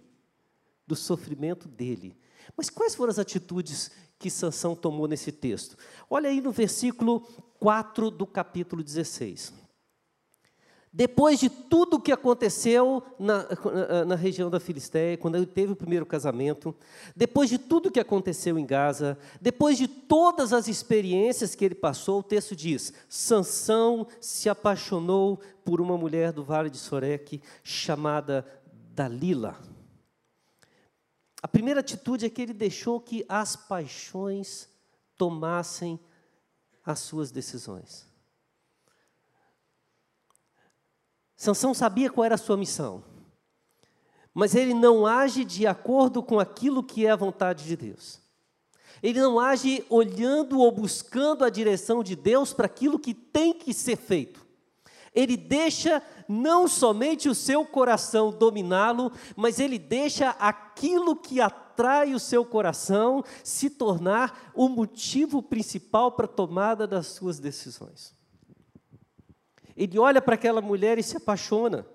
do 0.85 0.95
sofrimento 0.95 1.67
dele. 1.67 2.15
Mas 2.55 2.69
quais 2.69 2.95
foram 2.95 3.11
as 3.11 3.19
atitudes 3.19 3.91
que 4.19 4.29
Sansão 4.29 4.75
tomou 4.75 5.07
nesse 5.07 5.31
texto? 5.31 5.77
Olha 6.09 6.29
aí 6.29 6.41
no 6.41 6.51
versículo 6.51 7.21
4 7.59 8.09
do 8.09 8.25
capítulo 8.25 8.83
16. 8.83 9.66
Depois 10.91 11.39
de 11.39 11.49
tudo 11.49 11.97
o 11.97 12.01
que 12.01 12.11
aconteceu 12.11 13.03
na, 13.19 13.45
na, 14.05 14.15
região 14.15 14.49
da 14.49 14.59
Filisteia, 14.59 15.17
quando 15.17 15.35
ele 15.35 15.45
teve 15.45 15.73
o 15.73 15.75
primeiro 15.75 16.05
casamento, 16.05 16.73
depois 17.15 17.49
de 17.49 17.57
tudo 17.57 17.89
o 17.89 17.91
que 17.91 17.99
aconteceu 17.99 18.57
em 18.57 18.65
Gaza, 18.65 19.17
depois 19.39 19.77
de 19.77 19.87
todas 19.87 20.53
as 20.53 20.67
experiências 20.67 21.53
que 21.53 21.65
ele 21.65 21.75
passou, 21.75 22.19
o 22.19 22.23
texto 22.23 22.55
diz: 22.55 22.93
Sansão 23.07 24.07
se 24.21 24.49
apaixonou 24.49 25.39
por 25.63 25.81
uma 25.81 25.97
mulher 25.97 26.31
do 26.31 26.43
vale 26.43 26.69
de 26.69 26.77
Soreque 26.77 27.41
chamada 27.63 28.45
Dalila. 28.95 29.57
A 31.43 31.47
primeira 31.47 31.81
atitude 31.81 32.25
é 32.25 32.29
que 32.29 32.41
ele 32.41 32.53
deixou 32.53 32.99
que 32.99 33.23
as 33.29 33.55
paixões 33.55 34.67
tomassem 35.17 35.99
as 36.83 36.99
suas 36.99 37.29
decisões. 37.29 38.07
Sansão 41.37 41.71
sabia 41.71 42.09
qual 42.09 42.25
era 42.25 42.33
a 42.33 42.37
sua 42.37 42.57
missão, 42.57 43.03
mas 44.33 44.55
ele 44.55 44.73
não 44.73 45.05
age 45.05 45.45
de 45.45 45.67
acordo 45.67 46.23
com 46.23 46.39
aquilo 46.39 46.83
que 46.83 47.05
é 47.05 47.11
a 47.11 47.15
vontade 47.15 47.63
de 47.63 47.77
Deus. 47.77 48.19
Ele 49.03 49.21
não 49.21 49.39
age 49.39 49.85
olhando 49.87 50.59
ou 50.59 50.71
buscando 50.71 51.45
a 51.45 51.49
direção 51.51 52.03
de 52.03 52.15
Deus 52.15 52.53
para 52.53 52.65
aquilo 52.65 52.97
que 52.97 53.13
tem 53.13 53.53
que 53.53 53.71
ser 53.71 53.95
feito. 53.95 54.43
Ele 55.13 55.37
deixa 55.37 56.01
não 56.27 56.67
somente 56.67 57.29
o 57.29 57.35
seu 57.35 57.63
coração 57.63 58.31
dominá-lo, 58.31 59.11
mas 59.35 59.59
ele 59.59 59.77
deixa 59.77 60.31
aquilo 60.39 61.15
que 61.15 61.39
atrai 61.39 62.15
o 62.15 62.19
seu 62.19 62.43
coração 62.43 63.23
se 63.43 63.69
tornar 63.69 64.51
o 64.55 64.67
motivo 64.67 65.43
principal 65.43 66.11
para 66.11 66.25
a 66.25 66.29
tomada 66.29 66.87
das 66.87 67.07
suas 67.07 67.39
decisões. 67.39 68.16
Ele 69.77 69.99
olha 69.99 70.21
para 70.21 70.35
aquela 70.35 70.61
mulher 70.61 70.97
e 70.97 71.03
se 71.03 71.15
apaixona. 71.15 71.85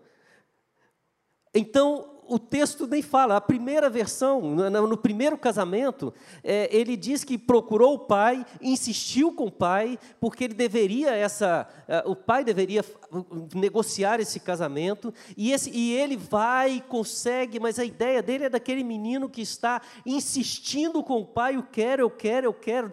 Então, 1.55 2.12
o 2.33 2.39
texto 2.39 2.87
nem 2.87 3.03
fala. 3.03 3.37
A 3.37 3.41
primeira 3.41 3.91
versão, 3.91 4.41
no, 4.41 4.97
primeiro 4.97 5.37
casamento, 5.37 6.15
é, 6.43 6.75
ele 6.75 6.97
diz 6.97 7.25
que 7.25 7.37
procurou 7.37 7.95
o 7.95 7.99
pai, 7.99 8.47
insistiu 8.61 9.33
com 9.33 9.47
o 9.47 9.53
pai, 9.53 9.99
porque 10.19 10.45
ele 10.45 10.55
deveria 10.55 11.11
essa, 11.11 11.69
uh, 12.07 12.11
o 12.11 12.17
pai 12.17 12.43
deveria 12.43 12.83
negociar 13.55 14.19
esse 14.19 14.41
casamento, 14.41 15.12
e, 15.37 15.53
esse, 15.53 15.71
e 15.71 15.93
ele 15.93 16.17
vai 16.17 16.83
consegue, 16.89 17.61
mas 17.61 17.79
a 17.79 17.85
ideia 17.85 18.23
dele 18.23 18.45
é 18.45 18.49
daquele 18.49 18.83
menino 18.83 19.29
que 19.29 19.43
está 19.43 19.83
insistindo 20.07 21.03
com 21.03 21.21
o 21.21 21.27
pai, 21.27 21.57
eu 21.57 21.62
quero, 21.62 22.03
eu 22.03 22.11
quero, 22.11 22.47
eu 22.47 22.55
quero. 22.55 22.91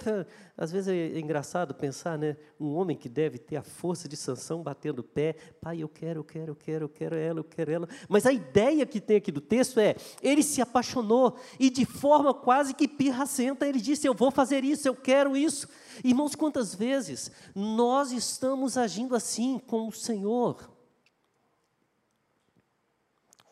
Às 0.62 0.74
vezes 0.74 0.90
é 0.90 1.18
engraçado 1.18 1.74
pensar, 1.74 2.18
né? 2.18 2.36
Um 2.60 2.76
homem 2.76 2.98
que 2.98 3.08
deve 3.08 3.38
ter 3.38 3.56
a 3.56 3.64
força 3.64 4.10
de 4.10 4.18
Sansão 4.18 4.62
batendo 4.62 5.00
o 5.00 5.04
pé, 5.04 5.34
pai, 5.62 5.82
eu 5.82 5.88
quero, 5.88 6.20
eu 6.20 6.24
quero, 6.26 6.52
eu 6.52 6.56
quero, 6.56 6.84
eu 6.84 6.90
quero 6.90 7.16
ela, 7.16 7.40
eu 7.40 7.44
quero 7.46 7.72
ela. 7.72 7.88
Mas 8.10 8.26
a 8.26 8.34
ideia 8.34 8.86
que 8.86 9.00
tem 9.00 9.16
aqui 9.16 9.32
do 9.32 9.40
texto 9.40 9.80
é: 9.80 9.96
ele 10.22 10.44
se 10.44 10.62
apaixonou 10.62 11.38
e 11.58 11.70
de 11.70 11.86
forma 11.86 12.34
quase 12.34 12.74
que 12.74 12.90
pirracenta 12.90 13.66
ele 13.66 13.80
disse: 13.80 14.06
Eu 14.06 14.14
vou 14.14 14.32
fazer 14.32 14.66
isso, 14.66 14.86
eu 14.86 14.94
quero 14.94 15.38
isso. 15.38 15.66
Irmãos, 16.04 16.36
quantas 16.36 16.76
vezes 16.76 17.32
nós 17.56 18.12
estamos 18.12 18.78
agindo 18.78 19.16
assim 19.16 19.60
com 19.60 19.88
o 19.88 19.94
Senhor? 19.94 20.70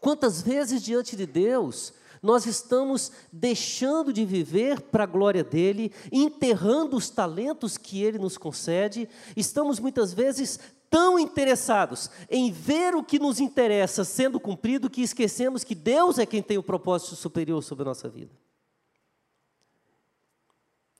Quantas 0.01 0.41
vezes 0.41 0.83
diante 0.83 1.15
de 1.15 1.25
Deus 1.25 1.93
nós 2.21 2.45
estamos 2.45 3.11
deixando 3.31 4.11
de 4.11 4.25
viver 4.25 4.81
para 4.81 5.03
a 5.03 5.07
glória 5.07 5.43
dele, 5.43 5.91
enterrando 6.11 6.97
os 6.97 7.09
talentos 7.09 7.77
que 7.77 8.03
ele 8.03 8.17
nos 8.17 8.37
concede, 8.37 9.07
estamos 9.35 9.79
muitas 9.79 10.13
vezes 10.13 10.59
tão 10.89 11.19
interessados 11.19 12.09
em 12.29 12.51
ver 12.51 12.95
o 12.95 13.03
que 13.03 13.19
nos 13.19 13.39
interessa 13.39 14.03
sendo 14.03 14.39
cumprido 14.39 14.89
que 14.89 15.01
esquecemos 15.01 15.63
que 15.63 15.75
Deus 15.75 16.17
é 16.17 16.25
quem 16.25 16.41
tem 16.41 16.57
o 16.57 16.63
propósito 16.63 17.15
superior 17.15 17.61
sobre 17.61 17.83
a 17.83 17.85
nossa 17.85 18.07
vida. 18.07 18.31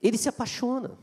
Ele 0.00 0.16
se 0.16 0.28
apaixona. 0.28 0.96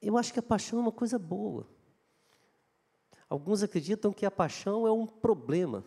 Eu 0.00 0.18
acho 0.18 0.32
que 0.32 0.38
a 0.38 0.42
paixão 0.42 0.78
é 0.78 0.82
uma 0.82 0.92
coisa 0.92 1.18
boa. 1.18 1.66
Alguns 3.28 3.62
acreditam 3.62 4.12
que 4.12 4.26
a 4.26 4.30
paixão 4.30 4.86
é 4.86 4.92
um 4.92 5.06
problema. 5.06 5.84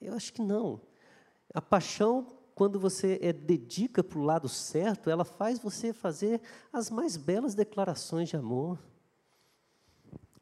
Eu 0.00 0.14
acho 0.14 0.32
que 0.32 0.42
não. 0.42 0.80
A 1.52 1.60
paixão, 1.60 2.26
quando 2.54 2.78
você 2.78 3.18
é, 3.22 3.32
dedica 3.32 4.02
para 4.02 4.18
o 4.18 4.22
lado 4.22 4.48
certo, 4.48 5.10
ela 5.10 5.24
faz 5.24 5.58
você 5.58 5.92
fazer 5.92 6.40
as 6.72 6.90
mais 6.90 7.16
belas 7.16 7.54
declarações 7.54 8.28
de 8.28 8.36
amor. 8.36 8.78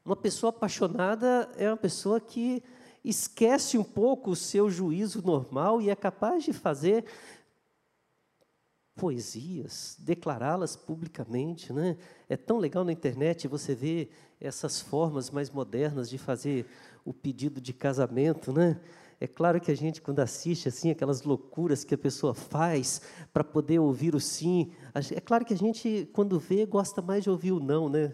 Uma 0.05 0.17
pessoa 0.17 0.51
apaixonada 0.51 1.51
é 1.57 1.69
uma 1.69 1.77
pessoa 1.77 2.21
que 2.21 2.63
esquece 3.05 3.79
um 3.79 3.85
pouco 3.85 4.31
o 4.31 4.37
seu 4.37 4.69
juízo 4.69 5.23
normal 5.23 5.81
e 5.81 5.91
é 5.91 5.97
capaz 5.97 6.45
de 6.45 6.53
fazer 6.53 7.05
poesias, 8.97 9.97
declará-las 10.01 10.75
publicamente, 10.75 11.73
né? 11.73 11.99
É 12.29 12.37
tão 12.37 12.59
legal 12.59 12.83
na 12.83 12.93
internet 12.93 13.47
você 13.47 13.75
ver 13.75 14.11
essas 14.41 14.81
formas 14.81 15.31
mais 15.31 15.51
modernas 15.51 16.09
de 16.09 16.19
fazer 16.19 16.67
o 17.07 17.15
pedido 17.15 17.61
de 17.61 17.73
casamento, 17.73 18.53
né? 18.53 18.81
É 19.19 19.27
claro 19.27 19.61
que 19.61 19.71
a 19.71 19.75
gente, 19.75 20.03
quando 20.03 20.19
assiste 20.19 20.69
assim, 20.69 20.91
aquelas 20.91 21.23
loucuras 21.23 21.85
que 21.85 21.95
a 21.95 21.99
pessoa 21.99 22.35
faz 22.35 23.01
para 23.33 23.43
poder 23.43 23.79
ouvir 23.79 24.15
o 24.15 24.21
sim, 24.21 24.73
é 25.15 25.21
claro 25.21 25.45
que 25.45 25.55
a 25.55 25.57
gente, 25.57 26.11
quando 26.13 26.39
vê, 26.39 26.67
gosta 26.67 27.01
mais 27.01 27.23
de 27.23 27.31
ouvir 27.31 27.53
o 27.53 27.61
não, 27.61 27.89
né? 27.89 28.13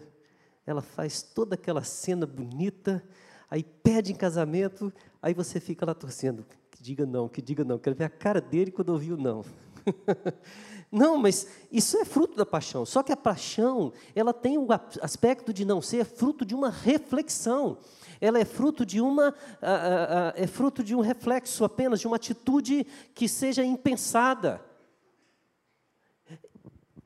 Ela 0.65 0.81
faz 0.81 1.21
toda 1.21 1.55
aquela 1.55 1.83
cena 1.83 2.25
bonita, 2.25 3.03
aí 3.49 3.63
pede 3.63 4.13
em 4.13 4.15
casamento, 4.15 4.93
aí 5.21 5.33
você 5.33 5.59
fica 5.59 5.85
lá 5.85 5.93
torcendo, 5.93 6.45
que 6.71 6.81
diga 6.81 7.05
não, 7.05 7.27
que 7.27 7.41
diga 7.41 7.65
não. 7.65 7.77
Quero 7.77 7.97
ver 7.97 8.05
a 8.05 8.09
cara 8.09 8.39
dele 8.39 8.71
quando 8.71 8.89
ouvir 8.89 9.11
o 9.11 9.17
não. 9.17 9.43
não, 10.89 11.17
mas 11.17 11.47
isso 11.69 11.97
é 11.97 12.05
fruto 12.05 12.37
da 12.37 12.45
paixão. 12.45 12.85
Só 12.85 13.03
que 13.03 13.11
a 13.11 13.17
paixão, 13.17 13.91
ela 14.15 14.33
tem 14.33 14.57
o 14.57 14.67
aspecto 15.01 15.51
de 15.51 15.65
não 15.65 15.81
ser 15.81 16.05
fruto 16.05 16.45
de 16.45 16.55
uma 16.55 16.69
reflexão 16.69 17.77
ela 18.23 18.39
é 18.39 18.45
fruto 18.45 18.85
de 18.85 19.01
uma 19.01 19.35
é 20.33 20.47
fruto 20.47 20.81
de 20.81 20.95
um 20.95 21.01
reflexo 21.01 21.65
apenas 21.65 21.99
de 21.99 22.07
uma 22.07 22.15
atitude 22.15 22.87
que 23.13 23.27
seja 23.27 23.65
impensada. 23.65 24.63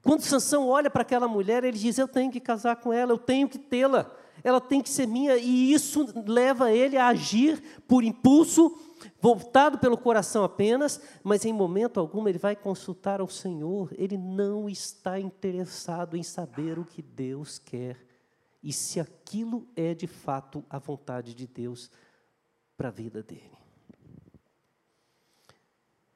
Quando 0.03 0.21
Sansão 0.21 0.69
olha 0.69 0.91
para 0.91 1.01
aquela 1.01 1.27
mulher, 1.27 1.63
ele 1.63 1.77
diz: 1.79 1.97
Eu 1.97 2.07
tenho 2.07 2.31
que 2.31 2.39
casar 2.39 2.75
com 2.75 2.93
ela, 2.93 3.11
eu 3.11 3.17
tenho 3.17 3.49
que 3.49 3.57
tê-la, 3.57 4.11
ela 4.43 4.61
tem 4.61 4.79
que 4.79 4.91
ser 4.91 5.07
minha, 5.07 5.35
e 5.37 5.73
isso 5.73 6.05
leva 6.27 6.71
ele 6.71 6.97
a 6.97 7.07
agir 7.07 7.81
por 7.87 8.03
impulso, 8.03 8.77
voltado 9.19 9.79
pelo 9.79 9.97
coração 9.97 10.43
apenas, 10.43 11.01
mas 11.23 11.45
em 11.45 11.51
momento 11.51 11.99
algum 11.99 12.27
ele 12.27 12.37
vai 12.37 12.55
consultar 12.55 13.21
ao 13.21 13.27
Senhor, 13.27 13.89
ele 13.97 14.19
não 14.19 14.69
está 14.69 15.19
interessado 15.19 16.15
em 16.15 16.21
saber 16.21 16.77
o 16.77 16.85
que 16.85 17.01
Deus 17.01 17.57
quer 17.57 18.06
e 18.67 18.73
se 18.73 18.99
aquilo 18.99 19.65
é 19.77 19.93
de 19.93 20.07
fato 20.07 20.61
a 20.69 20.77
vontade 20.77 21.33
de 21.33 21.47
Deus 21.47 21.89
para 22.75 22.89
a 22.89 22.91
vida 22.91 23.23
dele. 23.23 23.57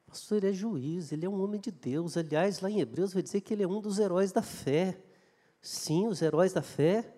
Pastor 0.06 0.44
é 0.44 0.52
juiz, 0.52 1.12
ele 1.12 1.24
é 1.24 1.28
um 1.30 1.42
homem 1.42 1.58
de 1.58 1.70
Deus. 1.70 2.14
Aliás, 2.14 2.60
lá 2.60 2.68
em 2.68 2.78
Hebreus 2.78 3.14
vai 3.14 3.22
dizer 3.22 3.40
que 3.40 3.54
ele 3.54 3.62
é 3.62 3.66
um 3.66 3.80
dos 3.80 3.98
heróis 3.98 4.32
da 4.32 4.42
fé. 4.42 5.02
Sim, 5.62 6.08
os 6.08 6.20
heróis 6.20 6.52
da 6.52 6.60
fé 6.60 7.16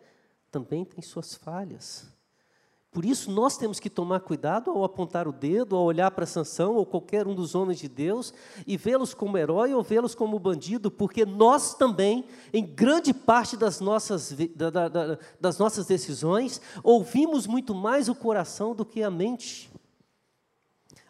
também 0.52 0.84
têm 0.84 1.02
suas 1.02 1.34
falhas. 1.34 2.06
Por 2.94 3.04
isso, 3.04 3.28
nós 3.28 3.56
temos 3.56 3.80
que 3.80 3.90
tomar 3.90 4.20
cuidado 4.20 4.70
ao 4.70 4.84
apontar 4.84 5.26
o 5.26 5.32
dedo, 5.32 5.74
ao 5.74 5.82
olhar 5.82 6.12
para 6.12 6.24
Sansão 6.24 6.76
ou 6.76 6.86
qualquer 6.86 7.26
um 7.26 7.34
dos 7.34 7.56
homens 7.56 7.80
de 7.80 7.88
Deus 7.88 8.32
e 8.64 8.76
vê-los 8.76 9.12
como 9.12 9.36
herói 9.36 9.74
ou 9.74 9.82
vê-los 9.82 10.14
como 10.14 10.38
bandido, 10.38 10.92
porque 10.92 11.26
nós 11.26 11.74
também, 11.74 12.24
em 12.52 12.64
grande 12.64 13.12
parte 13.12 13.56
das 13.56 13.80
nossas, 13.80 14.32
da, 14.54 14.70
da, 14.70 15.18
das 15.40 15.58
nossas 15.58 15.86
decisões, 15.86 16.60
ouvimos 16.84 17.48
muito 17.48 17.74
mais 17.74 18.08
o 18.08 18.14
coração 18.14 18.76
do 18.76 18.84
que 18.84 19.02
a 19.02 19.10
mente. 19.10 19.72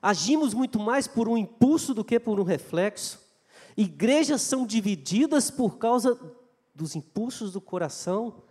Agimos 0.01 0.55
muito 0.55 0.81
mais 0.81 1.07
por 1.07 1.29
um 1.29 1.37
impulso 1.37 1.93
do 1.93 2.03
que 2.03 2.19
por 2.19 2.41
um 2.41 2.45
reflexo. 2.45 3.21
Igrejas 3.77 4.41
são 4.41 4.67
divididas 4.67 5.51
por 5.51 5.77
causa 5.77 6.19
dos 6.75 6.97
impulsos 6.97 7.53
do 7.53 7.61
coração 7.61 8.43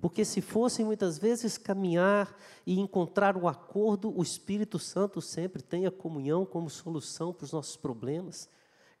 porque 0.00 0.24
se 0.24 0.40
fossem 0.40 0.84
muitas 0.84 1.18
vezes 1.18 1.58
caminhar 1.58 2.36
e 2.64 2.78
encontrar 2.78 3.36
um 3.36 3.48
acordo, 3.48 4.16
o 4.16 4.22
Espírito 4.22 4.78
Santo 4.78 5.20
sempre 5.20 5.62
tem 5.62 5.86
a 5.86 5.90
comunhão 5.90 6.46
como 6.46 6.70
solução 6.70 7.32
para 7.32 7.44
os 7.44 7.52
nossos 7.52 7.76
problemas. 7.76 8.48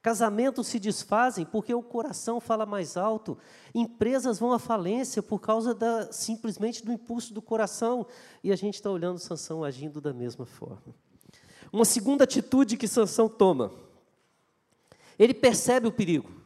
Casamentos 0.00 0.68
se 0.68 0.78
desfazem 0.78 1.44
porque 1.44 1.74
o 1.74 1.82
coração 1.82 2.40
fala 2.40 2.64
mais 2.64 2.96
alto. 2.96 3.36
Empresas 3.74 4.38
vão 4.38 4.52
à 4.52 4.58
falência 4.58 5.22
por 5.22 5.40
causa 5.40 5.74
da, 5.74 6.10
simplesmente 6.12 6.84
do 6.84 6.92
impulso 6.92 7.34
do 7.34 7.42
coração. 7.42 8.06
E 8.42 8.52
a 8.52 8.56
gente 8.56 8.74
está 8.74 8.90
olhando 8.90 9.18
Sansão 9.18 9.64
agindo 9.64 10.00
da 10.00 10.12
mesma 10.12 10.46
forma. 10.46 10.94
Uma 11.72 11.84
segunda 11.84 12.24
atitude 12.24 12.76
que 12.76 12.88
Sansão 12.88 13.28
toma. 13.28 13.72
Ele 15.18 15.34
percebe 15.34 15.88
o 15.88 15.92
perigo. 15.92 16.37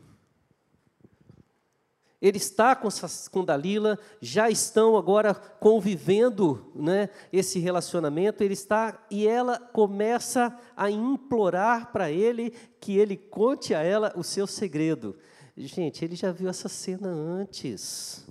Ele 2.23 2.37
está 2.37 2.77
com, 2.77 2.89
com 3.33 3.45
Dalila, 3.45 3.99
já 4.21 4.49
estão 4.49 4.97
agora 4.97 5.35
convivendo 5.35 6.71
né, 6.73 7.09
esse 7.33 7.59
relacionamento, 7.59 8.45
ele 8.45 8.55
está 8.55 9.05
e 9.11 9.27
ela 9.27 9.59
começa 9.59 10.57
a 10.77 10.89
implorar 10.89 11.91
para 11.91 12.13
ele 12.13 12.53
que 12.81 12.97
ele 12.97 13.17
conte 13.17 13.75
a 13.75 13.83
ela 13.83 14.13
o 14.15 14.23
seu 14.23 14.47
segredo. 14.47 15.19
Gente, 15.57 16.05
ele 16.05 16.15
já 16.15 16.31
viu 16.31 16.49
essa 16.49 16.69
cena 16.69 17.09
antes. 17.09 18.25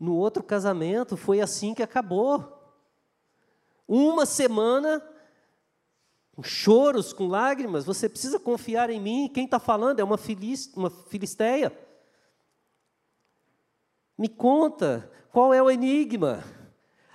No 0.00 0.16
outro 0.16 0.42
casamento 0.42 1.16
foi 1.16 1.40
assim 1.40 1.74
que 1.74 1.82
acabou. 1.82 2.60
Uma 3.86 4.26
semana 4.26 5.00
com 6.34 6.42
choros, 6.42 7.12
com 7.12 7.26
lágrimas, 7.26 7.84
você 7.84 8.08
precisa 8.08 8.40
confiar 8.40 8.90
em 8.90 9.00
mim. 9.00 9.30
Quem 9.32 9.44
está 9.44 9.58
falando 9.58 10.00
é 10.00 10.04
uma, 10.04 10.16
filist, 10.16 10.74
uma 10.74 10.90
filisteia. 10.90 11.76
Me 14.16 14.28
conta, 14.28 15.10
qual 15.30 15.52
é 15.52 15.62
o 15.62 15.70
enigma? 15.70 16.42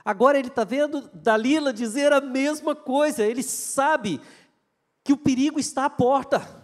Agora 0.05 0.37
ele 0.37 0.47
está 0.47 0.63
vendo 0.63 1.09
Dalila 1.13 1.73
dizer 1.73 2.13
a 2.13 2.21
mesma 2.21 2.75
coisa, 2.75 3.25
ele 3.25 3.43
sabe 3.43 4.21
que 5.03 5.13
o 5.13 5.17
perigo 5.17 5.59
está 5.59 5.85
à 5.85 5.89
porta. 5.89 6.63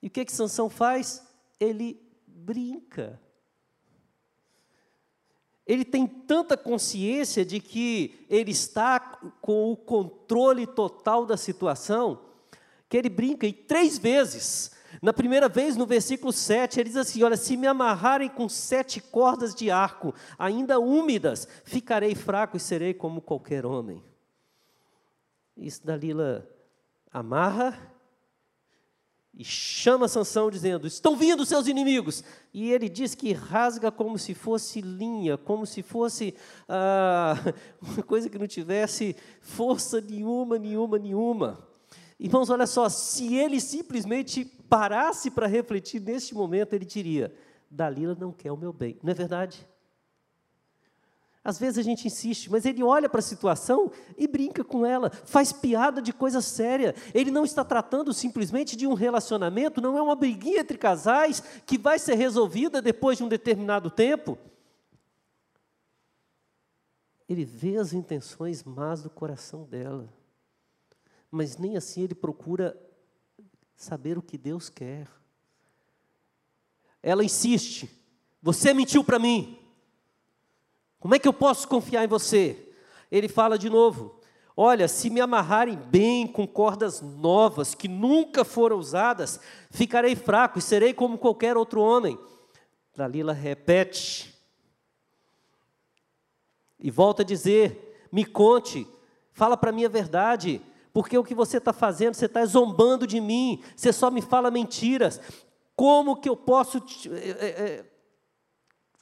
E 0.00 0.06
o 0.06 0.10
que 0.10 0.24
que 0.24 0.32
Sansão 0.32 0.70
faz? 0.70 1.26
Ele 1.58 2.00
brinca. 2.26 3.20
Ele 5.66 5.84
tem 5.84 6.06
tanta 6.06 6.56
consciência 6.56 7.44
de 7.44 7.58
que 7.58 8.24
ele 8.30 8.52
está 8.52 9.00
com 9.40 9.72
o 9.72 9.76
controle 9.76 10.66
total 10.66 11.26
da 11.26 11.36
situação, 11.36 12.20
que 12.88 12.96
ele 12.96 13.08
brinca 13.08 13.46
e 13.46 13.52
três 13.52 13.98
vezes. 13.98 14.70
Na 15.02 15.12
primeira 15.12 15.48
vez, 15.48 15.76
no 15.76 15.84
versículo 15.84 16.32
7, 16.32 16.78
ele 16.78 16.88
diz 16.88 16.96
assim: 16.96 17.22
Olha, 17.22 17.36
se 17.36 17.56
me 17.56 17.66
amarrarem 17.66 18.28
com 18.28 18.48
sete 18.48 19.00
cordas 19.00 19.54
de 19.54 19.70
arco, 19.70 20.14
ainda 20.38 20.78
úmidas, 20.78 21.48
ficarei 21.64 22.14
fraco 22.14 22.56
e 22.56 22.60
serei 22.60 22.94
como 22.94 23.20
qualquer 23.20 23.66
homem. 23.66 24.02
Isso 25.56 25.84
Dalila 25.84 26.48
amarra 27.12 27.95
e 29.36 29.44
chama 29.44 30.08
Sansão 30.08 30.50
dizendo: 30.50 30.86
"Estão 30.86 31.14
vindo 31.16 31.44
seus 31.44 31.66
inimigos". 31.66 32.24
E 32.54 32.72
ele 32.72 32.88
diz 32.88 33.14
que 33.14 33.32
rasga 33.32 33.92
como 33.92 34.18
se 34.18 34.34
fosse 34.34 34.80
linha, 34.80 35.36
como 35.36 35.66
se 35.66 35.82
fosse 35.82 36.34
ah, 36.68 37.34
uma 37.80 38.02
coisa 38.02 38.30
que 38.30 38.38
não 38.38 38.46
tivesse 38.46 39.14
força 39.40 40.00
nenhuma, 40.00 40.58
nenhuma, 40.58 40.98
nenhuma. 40.98 41.68
Irmãos, 42.18 42.48
olha 42.48 42.66
só, 42.66 42.88
se 42.88 43.36
ele 43.36 43.60
simplesmente 43.60 44.44
parasse 44.44 45.30
para 45.30 45.46
refletir 45.46 46.00
neste 46.00 46.34
momento, 46.34 46.72
ele 46.72 46.86
diria: 46.86 47.34
Dalila 47.70 48.16
não 48.18 48.32
quer 48.32 48.50
o 48.50 48.56
meu 48.56 48.72
bem. 48.72 48.98
Não 49.02 49.10
é 49.10 49.14
verdade? 49.14 49.66
Às 51.46 51.60
vezes 51.60 51.78
a 51.78 51.82
gente 51.82 52.08
insiste, 52.08 52.50
mas 52.50 52.66
ele 52.66 52.82
olha 52.82 53.08
para 53.08 53.20
a 53.20 53.22
situação 53.22 53.92
e 54.18 54.26
brinca 54.26 54.64
com 54.64 54.84
ela, 54.84 55.10
faz 55.10 55.52
piada 55.52 56.02
de 56.02 56.12
coisa 56.12 56.40
séria. 56.40 56.92
Ele 57.14 57.30
não 57.30 57.44
está 57.44 57.64
tratando 57.64 58.12
simplesmente 58.12 58.74
de 58.74 58.84
um 58.84 58.94
relacionamento, 58.94 59.80
não 59.80 59.96
é 59.96 60.02
uma 60.02 60.16
briguinha 60.16 60.62
entre 60.62 60.76
casais 60.76 61.40
que 61.64 61.78
vai 61.78 62.00
ser 62.00 62.16
resolvida 62.16 62.82
depois 62.82 63.18
de 63.18 63.22
um 63.22 63.28
determinado 63.28 63.92
tempo. 63.92 64.36
Ele 67.28 67.44
vê 67.44 67.76
as 67.76 67.92
intenções 67.92 68.64
más 68.64 69.04
do 69.04 69.10
coração 69.10 69.62
dela, 69.62 70.12
mas 71.30 71.56
nem 71.56 71.76
assim 71.76 72.02
ele 72.02 72.14
procura 72.16 72.76
saber 73.76 74.18
o 74.18 74.22
que 74.22 74.36
Deus 74.36 74.68
quer. 74.68 75.06
Ela 77.00 77.22
insiste: 77.22 77.88
Você 78.42 78.74
mentiu 78.74 79.04
para 79.04 79.20
mim. 79.20 79.62
Como 81.06 81.14
é 81.14 81.20
que 81.20 81.28
eu 81.28 81.32
posso 81.32 81.68
confiar 81.68 82.02
em 82.02 82.08
você? 82.08 82.68
Ele 83.12 83.28
fala 83.28 83.56
de 83.56 83.70
novo: 83.70 84.18
Olha, 84.56 84.88
se 84.88 85.08
me 85.08 85.20
amarrarem 85.20 85.76
bem 85.76 86.26
com 86.26 86.48
cordas 86.48 87.00
novas 87.00 87.76
que 87.76 87.86
nunca 87.86 88.44
foram 88.44 88.76
usadas, 88.76 89.38
ficarei 89.70 90.16
fraco 90.16 90.58
e 90.58 90.62
serei 90.62 90.92
como 90.92 91.16
qualquer 91.16 91.56
outro 91.56 91.80
homem. 91.80 92.18
Dalila 92.96 93.32
repete 93.32 94.34
e 96.80 96.90
volta 96.90 97.22
a 97.22 97.24
dizer: 97.24 98.08
Me 98.10 98.24
conte, 98.24 98.84
fala 99.32 99.56
para 99.56 99.70
mim 99.70 99.84
a 99.84 99.88
verdade, 99.88 100.60
porque 100.92 101.16
o 101.16 101.22
que 101.22 101.36
você 101.36 101.58
está 101.58 101.72
fazendo, 101.72 102.14
você 102.14 102.26
está 102.26 102.44
zombando 102.44 103.06
de 103.06 103.20
mim, 103.20 103.62
você 103.76 103.92
só 103.92 104.10
me 104.10 104.22
fala 104.22 104.50
mentiras. 104.50 105.20
Como 105.76 106.16
que 106.16 106.28
eu 106.28 106.36
posso 106.36 106.80
te, 106.80 107.08
é, 107.14 107.46
é, 107.46 107.84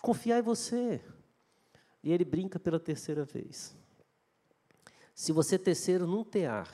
confiar 0.02 0.38
em 0.40 0.42
você? 0.42 1.00
E 2.04 2.12
ele 2.12 2.24
brinca 2.24 2.60
pela 2.60 2.78
terceira 2.78 3.24
vez. 3.24 3.74
Se 5.14 5.32
você 5.32 5.58
terceiro 5.58 6.06
não 6.06 6.22
tear 6.22 6.68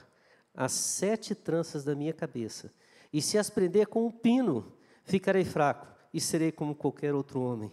as 0.53 0.73
sete 0.73 1.33
tranças 1.33 1.85
da 1.85 1.95
minha 1.95 2.11
cabeça, 2.11 2.69
e 3.13 3.21
se 3.21 3.37
as 3.37 3.49
prender 3.49 3.87
com 3.87 4.05
um 4.05 4.11
pino, 4.11 4.73
ficarei 5.05 5.45
fraco 5.45 5.87
e 6.13 6.19
serei 6.19 6.51
como 6.51 6.75
qualquer 6.75 7.15
outro 7.15 7.41
homem. 7.41 7.71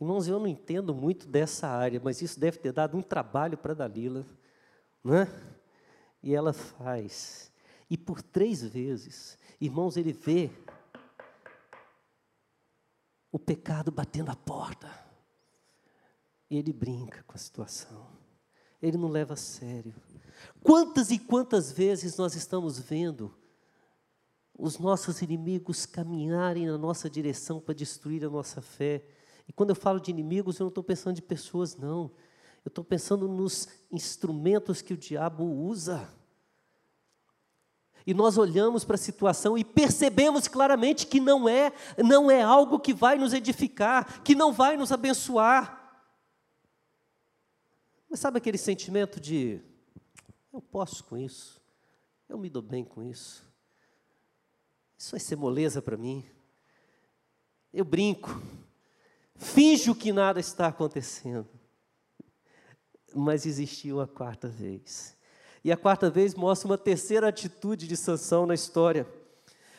Irmãos, 0.00 0.28
eu 0.28 0.38
não 0.38 0.46
entendo 0.46 0.94
muito 0.94 1.26
dessa 1.26 1.66
área, 1.66 2.00
mas 2.02 2.22
isso 2.22 2.38
deve 2.38 2.58
ter 2.58 2.72
dado 2.72 2.96
um 2.96 3.02
trabalho 3.02 3.58
para 3.58 3.74
Dalila, 3.74 4.24
né? 5.02 5.26
E 6.22 6.32
ela 6.32 6.52
faz. 6.52 7.52
E 7.90 7.98
por 7.98 8.22
três 8.22 8.62
vezes, 8.62 9.36
irmãos, 9.60 9.96
ele 9.96 10.12
vê 10.12 10.48
o 13.32 13.38
pecado 13.38 13.90
batendo 13.90 14.30
a 14.30 14.36
porta. 14.36 15.09
E 16.50 16.58
ele 16.58 16.72
brinca 16.72 17.22
com 17.26 17.34
a 17.34 17.38
situação. 17.38 18.08
Ele 18.82 18.96
não 18.96 19.08
leva 19.08 19.34
a 19.34 19.36
sério. 19.36 19.94
Quantas 20.62 21.10
e 21.10 21.18
quantas 21.18 21.70
vezes 21.70 22.16
nós 22.16 22.34
estamos 22.34 22.78
vendo 22.78 23.32
os 24.58 24.78
nossos 24.78 25.22
inimigos 25.22 25.86
caminharem 25.86 26.66
na 26.66 26.76
nossa 26.76 27.08
direção 27.08 27.60
para 27.60 27.74
destruir 27.74 28.24
a 28.24 28.30
nossa 28.30 28.60
fé? 28.60 29.04
E 29.46 29.52
quando 29.52 29.70
eu 29.70 29.76
falo 29.76 30.00
de 30.00 30.10
inimigos, 30.10 30.58
eu 30.58 30.64
não 30.64 30.68
estou 30.68 30.82
pensando 30.82 31.14
de 31.14 31.22
pessoas, 31.22 31.76
não. 31.76 32.10
Eu 32.64 32.68
estou 32.68 32.84
pensando 32.84 33.28
nos 33.28 33.68
instrumentos 33.90 34.82
que 34.82 34.94
o 34.94 34.98
diabo 34.98 35.44
usa. 35.44 36.08
E 38.06 38.14
nós 38.14 38.38
olhamos 38.38 38.84
para 38.84 38.94
a 38.94 38.98
situação 38.98 39.56
e 39.56 39.64
percebemos 39.64 40.48
claramente 40.48 41.06
que 41.06 41.20
não 41.20 41.48
é, 41.48 41.72
não 41.98 42.30
é 42.30 42.42
algo 42.42 42.80
que 42.80 42.94
vai 42.94 43.16
nos 43.16 43.32
edificar, 43.32 44.22
que 44.22 44.34
não 44.34 44.52
vai 44.52 44.76
nos 44.76 44.90
abençoar. 44.90 45.79
Mas 48.10 48.18
sabe 48.18 48.38
aquele 48.38 48.58
sentimento 48.58 49.20
de 49.20 49.60
eu 50.52 50.60
posso 50.60 51.04
com 51.04 51.16
isso, 51.16 51.62
eu 52.28 52.36
me 52.36 52.50
dou 52.50 52.60
bem 52.60 52.84
com 52.84 53.04
isso, 53.04 53.48
isso 54.98 55.12
vai 55.12 55.20
ser 55.20 55.36
moleza 55.36 55.80
para 55.80 55.96
mim. 55.96 56.24
Eu 57.72 57.84
brinco, 57.84 58.42
finjo 59.36 59.94
que 59.94 60.12
nada 60.12 60.40
está 60.40 60.66
acontecendo. 60.66 61.48
Mas 63.14 63.46
existiu 63.46 64.00
a 64.00 64.08
quarta 64.08 64.48
vez. 64.48 65.16
E 65.62 65.70
a 65.70 65.76
quarta 65.76 66.10
vez 66.10 66.34
mostra 66.34 66.68
uma 66.68 66.78
terceira 66.78 67.28
atitude 67.28 67.86
de 67.86 67.96
Sansão 67.96 68.44
na 68.44 68.54
história. 68.54 69.06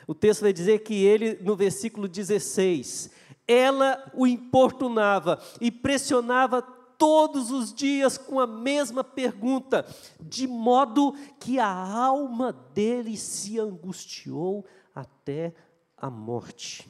O 0.07 0.15
texto 0.15 0.41
vai 0.41 0.53
dizer 0.53 0.79
que 0.79 1.03
ele, 1.03 1.35
no 1.41 1.55
versículo 1.55 2.07
16, 2.07 3.11
ela 3.47 4.09
o 4.13 4.25
importunava 4.25 5.41
e 5.59 5.69
pressionava 5.69 6.61
todos 7.01 7.49
os 7.49 7.73
dias 7.73 8.15
com 8.15 8.39
a 8.39 8.45
mesma 8.45 9.03
pergunta, 9.03 9.83
de 10.19 10.45
modo 10.45 11.15
que 11.39 11.57
a 11.57 11.67
alma 11.67 12.53
dele 12.53 13.17
se 13.17 13.59
angustiou 13.59 14.63
até 14.93 15.51
a 15.97 16.11
morte. 16.11 16.87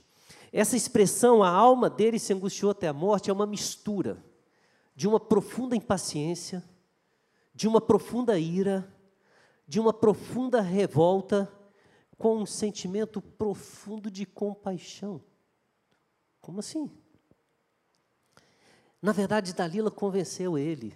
Essa 0.51 0.75
expressão, 0.75 1.41
a 1.41 1.49
alma 1.49 1.89
dele 1.89 2.19
se 2.19 2.33
angustiou 2.33 2.71
até 2.71 2.89
a 2.89 2.93
morte, 2.93 3.29
é 3.29 3.33
uma 3.33 3.47
mistura 3.47 4.21
de 4.93 5.07
uma 5.07 5.17
profunda 5.17 5.77
impaciência, 5.77 6.61
de 7.55 7.65
uma 7.65 7.79
profunda 7.79 8.37
ira, 8.37 8.93
de 9.65 9.79
uma 9.79 9.93
profunda 9.93 10.59
revolta, 10.59 11.49
com 12.17 12.35
um 12.35 12.45
sentimento 12.45 13.21
profundo 13.21 14.11
de 14.11 14.25
compaixão. 14.25 15.23
Como 16.41 16.59
assim? 16.59 16.91
Na 19.01 19.11
verdade, 19.11 19.53
Dalila 19.53 19.89
convenceu 19.89 20.57
ele 20.57 20.95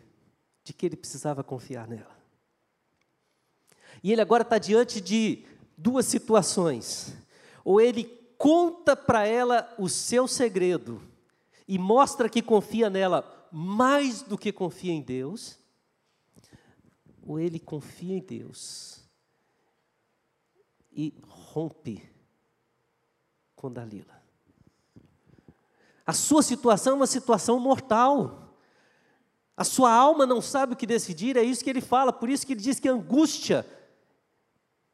de 0.64 0.74
que 0.74 0.86
ele 0.86 0.96
precisava 0.96 1.44
confiar 1.44 1.88
nela. 1.88 2.16
E 4.04 4.12
ele 4.12 4.22
agora 4.22 4.44
está 4.44 4.58
diante 4.58 5.02
de 5.02 5.46
duas 5.78 6.06
situações. 6.06 7.16
Ou 7.64 7.82
ele 7.82 8.04
conta 8.38 8.96
para 8.96 9.26
ela 9.26 9.74
o 9.80 9.90
seu 9.90 10.28
segredo 10.28 11.02
e 11.68 11.80
mostra 11.80 12.30
que 12.30 12.42
confia 12.42 12.90
nela 12.90 13.48
mais 13.52 14.22
do 14.22 14.38
que 14.38 14.52
confia 14.52 14.92
em 14.92 15.02
Deus, 15.02 15.58
ou 17.26 17.40
ele 17.40 17.60
confia 17.60 18.18
em 18.18 18.22
Deus 18.22 19.02
e 20.92 21.14
rompe 21.28 22.04
com 23.56 23.72
Dalila. 23.72 24.22
A 26.06 26.14
sua 26.14 26.44
situação 26.44 26.94
é 26.94 26.96
uma 26.98 27.08
situação 27.08 27.60
mortal. 27.60 28.58
A 29.58 29.64
sua 29.64 29.92
alma 29.92 30.26
não 30.26 30.42
sabe 30.42 30.74
o 30.74 30.76
que 30.76 30.86
decidir, 30.86 31.38
é 31.38 31.44
isso 31.44 31.64
que 31.64 31.70
ele 31.70 31.82
fala, 31.82 32.12
por 32.12 32.30
isso 32.30 32.46
que 32.46 32.54
ele 32.54 32.62
diz 32.62 32.80
que 32.80 32.90
a 32.90 32.94
angústia 32.94 33.66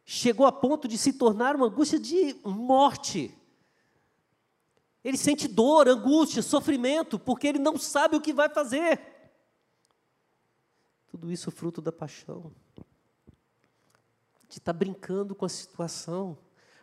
chegou 0.05 0.45
a 0.45 0.51
ponto 0.51 0.87
de 0.87 0.97
se 0.97 1.13
tornar 1.13 1.55
uma 1.55 1.65
angústia 1.65 1.99
de 1.99 2.35
morte. 2.45 3.35
Ele 5.03 5.17
sente 5.17 5.47
dor, 5.47 5.87
angústia, 5.87 6.43
sofrimento, 6.43 7.17
porque 7.17 7.47
ele 7.47 7.59
não 7.59 7.77
sabe 7.77 8.15
o 8.15 8.21
que 8.21 8.31
vai 8.31 8.49
fazer. 8.49 8.99
Tudo 11.07 11.31
isso 11.31 11.49
fruto 11.49 11.81
da 11.81 11.91
paixão. 11.91 12.51
De 14.47 14.59
estar 14.59 14.73
tá 14.73 14.77
brincando 14.77 15.33
com 15.33 15.43
a 15.43 15.49
situação. 15.49 16.37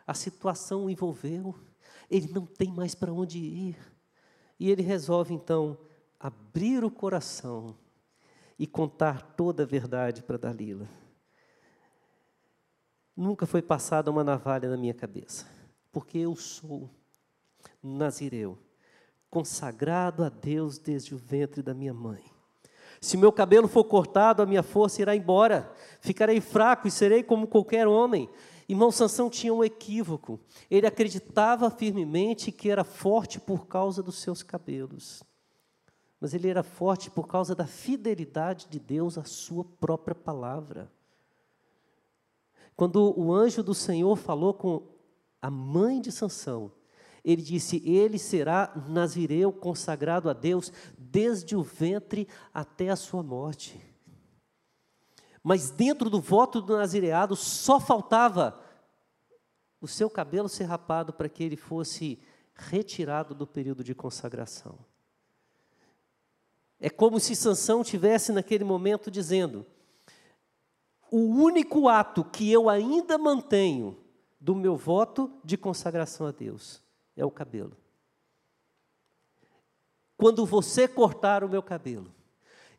A 0.05 0.13
situação 0.13 0.85
o 0.85 0.89
envolveu. 0.89 1.55
Ele 2.09 2.27
não 2.33 2.45
tem 2.45 2.69
mais 2.71 2.93
para 2.93 3.13
onde 3.13 3.39
ir. 3.39 3.77
E 4.59 4.69
ele 4.69 4.81
resolve 4.81 5.33
então 5.33 5.77
abrir 6.19 6.83
o 6.83 6.91
coração 6.91 7.75
e 8.57 8.67
contar 8.67 9.21
toda 9.21 9.63
a 9.63 9.65
verdade 9.65 10.21
para 10.21 10.37
Dalila. 10.37 10.87
Nunca 13.15 13.45
foi 13.45 13.61
passada 13.61 14.11
uma 14.11 14.23
navalha 14.23 14.69
na 14.69 14.77
minha 14.77 14.93
cabeça, 14.93 15.45
porque 15.91 16.17
eu 16.17 16.35
sou 16.35 16.89
nazireu, 17.81 18.57
consagrado 19.29 20.23
a 20.23 20.29
Deus 20.29 20.77
desde 20.77 21.15
o 21.15 21.17
ventre 21.17 21.61
da 21.61 21.73
minha 21.73 21.93
mãe. 21.93 22.23
Se 23.01 23.15
meu 23.15 23.31
cabelo 23.31 23.67
for 23.67 23.85
cortado, 23.85 24.41
a 24.41 24.45
minha 24.45 24.63
força 24.63 25.01
irá 25.01 25.15
embora. 25.15 25.71
Ficarei 26.01 26.41
fraco 26.41 26.87
e 26.87 26.91
serei 26.91 27.23
como 27.23 27.47
qualquer 27.47 27.87
homem. 27.87 28.29
Irmão 28.69 28.91
Sansão 28.91 29.31
tinha 29.31 29.51
um 29.51 29.63
equívoco. 29.63 30.39
Ele 30.69 30.85
acreditava 30.85 31.71
firmemente 31.71 32.51
que 32.51 32.69
era 32.69 32.83
forte 32.83 33.39
por 33.39 33.65
causa 33.65 34.03
dos 34.03 34.19
seus 34.19 34.43
cabelos. 34.43 35.23
Mas 36.21 36.35
ele 36.35 36.47
era 36.47 36.61
forte 36.61 37.09
por 37.09 37.27
causa 37.27 37.55
da 37.55 37.65
fidelidade 37.65 38.67
de 38.69 38.79
Deus 38.79 39.17
à 39.17 39.23
sua 39.23 39.65
própria 39.65 40.13
palavra. 40.13 40.91
Quando 42.75 43.19
o 43.19 43.33
anjo 43.33 43.63
do 43.63 43.73
Senhor 43.73 44.15
falou 44.15 44.53
com 44.53 44.83
a 45.41 45.49
mãe 45.49 45.99
de 45.99 46.11
Sansão, 46.11 46.71
ele 47.25 47.41
disse: 47.41 47.81
Ele 47.83 48.19
será 48.19 48.71
nazireu 48.87 49.51
consagrado 49.51 50.29
a 50.29 50.33
Deus 50.33 50.71
desde 50.95 51.55
o 51.55 51.63
ventre 51.63 52.27
até 52.53 52.89
a 52.89 52.95
sua 52.95 53.23
morte. 53.23 53.88
Mas 55.43 55.71
dentro 55.71 56.09
do 56.09 56.19
voto 56.19 56.61
do 56.61 56.77
nazireado 56.77 57.35
só 57.35 57.79
faltava 57.79 58.59
o 59.81 59.87
seu 59.87 60.09
cabelo 60.09 60.49
ser 60.49 60.65
rapado 60.65 61.13
para 61.13 61.29
que 61.29 61.43
ele 61.43 61.55
fosse 61.55 62.19
retirado 62.53 63.33
do 63.33 63.47
período 63.47 63.83
de 63.83 63.95
consagração. 63.95 64.77
É 66.79 66.89
como 66.89 67.19
se 67.19 67.35
Sansão 67.35 67.83
tivesse 67.83 68.31
naquele 68.31 68.63
momento 68.63 69.09
dizendo: 69.09 69.65
o 71.11 71.19
único 71.19 71.87
ato 71.87 72.23
que 72.23 72.51
eu 72.51 72.69
ainda 72.69 73.17
mantenho 73.17 73.97
do 74.39 74.55
meu 74.55 74.77
voto 74.77 75.31
de 75.43 75.57
consagração 75.57 76.27
a 76.27 76.31
Deus 76.31 76.81
é 77.15 77.25
o 77.25 77.31
cabelo. 77.31 77.75
Quando 80.15 80.45
você 80.45 80.87
cortar 80.87 81.43
o 81.43 81.49
meu 81.49 81.63
cabelo, 81.63 82.13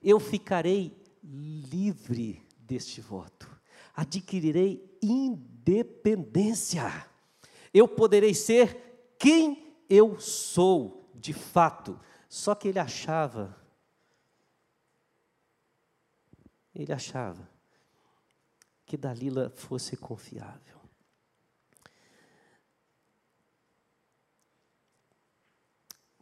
eu 0.03 0.21
ficarei 0.21 0.97
livre 1.23 2.47
deste 2.71 3.01
voto, 3.01 3.51
adquirirei 3.93 4.97
independência. 5.03 6.85
Eu 7.75 7.89
poderei 7.89 8.33
ser 8.33 9.17
quem 9.19 9.77
eu 9.89 10.21
sou, 10.21 11.11
de 11.13 11.33
fato. 11.33 11.99
Só 12.29 12.55
que 12.55 12.69
ele 12.69 12.79
achava, 12.79 13.61
ele 16.73 16.93
achava 16.93 17.51
que 18.87 18.97
Dalila 18.97 19.51
fosse 19.51 19.97
confiável. 19.97 20.79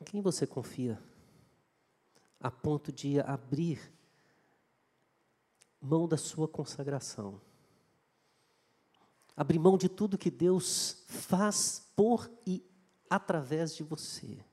Em 0.00 0.04
quem 0.04 0.22
você 0.22 0.46
confia? 0.46 0.98
A 2.40 2.50
ponto 2.50 2.90
de 2.90 3.20
abrir 3.20 3.97
mão 5.80 6.08
da 6.08 6.16
sua 6.16 6.48
consagração. 6.48 7.40
Abrir 9.36 9.58
mão 9.58 9.78
de 9.78 9.88
tudo 9.88 10.18
que 10.18 10.30
Deus 10.30 11.04
faz 11.06 11.90
por 11.94 12.30
e 12.46 12.64
através 13.08 13.74
de 13.74 13.82
você. 13.82 14.44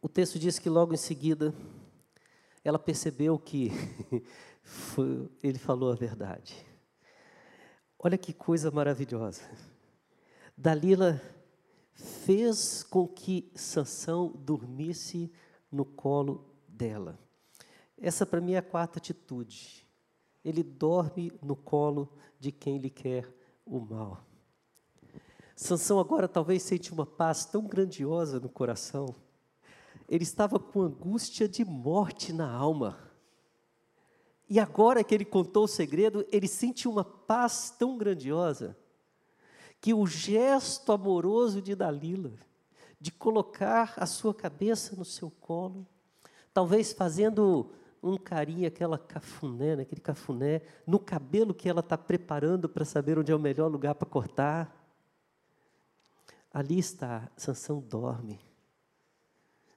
O 0.00 0.08
texto 0.08 0.38
diz 0.38 0.58
que 0.58 0.70
logo 0.70 0.94
em 0.94 0.96
seguida 0.96 1.54
ela 2.64 2.78
percebeu 2.78 3.38
que 3.38 3.70
foi, 4.62 5.28
ele 5.42 5.58
falou 5.58 5.90
a 5.90 5.96
verdade. 5.96 6.64
Olha 7.98 8.16
que 8.16 8.32
coisa 8.32 8.70
maravilhosa. 8.70 9.42
Dalila 10.56 11.20
fez 12.02 12.82
com 12.82 13.06
que 13.06 13.50
Sansão 13.54 14.32
dormisse 14.34 15.32
no 15.70 15.84
colo 15.84 16.44
dela. 16.66 17.18
Essa 17.96 18.26
para 18.26 18.40
mim 18.40 18.52
é 18.52 18.58
a 18.58 18.62
quarta 18.62 18.98
atitude. 18.98 19.86
Ele 20.44 20.62
dorme 20.62 21.32
no 21.40 21.54
colo 21.54 22.12
de 22.40 22.50
quem 22.50 22.78
lhe 22.78 22.90
quer 22.90 23.32
o 23.64 23.78
mal. 23.78 24.26
Sansão 25.54 26.00
agora 26.00 26.26
talvez 26.26 26.64
sente 26.64 26.92
uma 26.92 27.06
paz 27.06 27.44
tão 27.44 27.62
grandiosa 27.62 28.40
no 28.40 28.48
coração. 28.48 29.14
Ele 30.08 30.24
estava 30.24 30.58
com 30.58 30.82
angústia 30.82 31.48
de 31.48 31.64
morte 31.64 32.32
na 32.32 32.50
alma. 32.50 32.98
E 34.48 34.58
agora 34.58 35.04
que 35.04 35.14
ele 35.14 35.24
contou 35.24 35.64
o 35.64 35.68
segredo, 35.68 36.26
ele 36.32 36.48
sente 36.48 36.88
uma 36.88 37.04
paz 37.04 37.70
tão 37.78 37.96
grandiosa 37.96 38.76
que 39.82 39.92
o 39.92 40.06
gesto 40.06 40.92
amoroso 40.92 41.60
de 41.60 41.74
Dalila, 41.74 42.32
de 43.00 43.10
colocar 43.10 43.94
a 43.96 44.06
sua 44.06 44.32
cabeça 44.32 44.94
no 44.94 45.04
seu 45.04 45.28
colo, 45.28 45.84
talvez 46.54 46.92
fazendo 46.92 47.72
um 48.00 48.16
carinho, 48.16 48.68
aquela 48.68 48.96
cafuné, 48.96 49.74
né, 49.74 49.82
aquele 49.82 50.00
cafuné, 50.00 50.62
no 50.86 51.00
cabelo 51.00 51.52
que 51.52 51.68
ela 51.68 51.80
está 51.80 51.98
preparando 51.98 52.68
para 52.68 52.84
saber 52.84 53.18
onde 53.18 53.32
é 53.32 53.34
o 53.34 53.40
melhor 53.40 53.68
lugar 53.68 53.96
para 53.96 54.08
cortar. 54.08 54.72
Ali 56.54 56.78
está, 56.78 57.28
Sansão 57.36 57.80
dorme, 57.80 58.38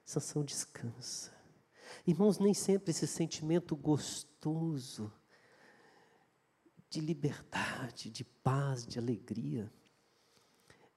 Sansão 0.04 0.44
descansa. 0.44 1.32
Irmãos, 2.06 2.38
nem 2.38 2.54
sempre 2.54 2.92
esse 2.92 3.08
sentimento 3.08 3.74
gostoso 3.74 5.12
de 6.88 7.00
liberdade, 7.00 8.08
de 8.08 8.22
paz, 8.22 8.86
de 8.86 9.00
alegria, 9.00 9.68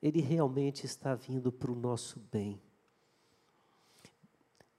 ele 0.02 0.22
realmente 0.22 0.86
está 0.86 1.14
vindo 1.14 1.52
para 1.52 1.72
o 1.72 1.76
nosso 1.76 2.20
bem. 2.32 2.62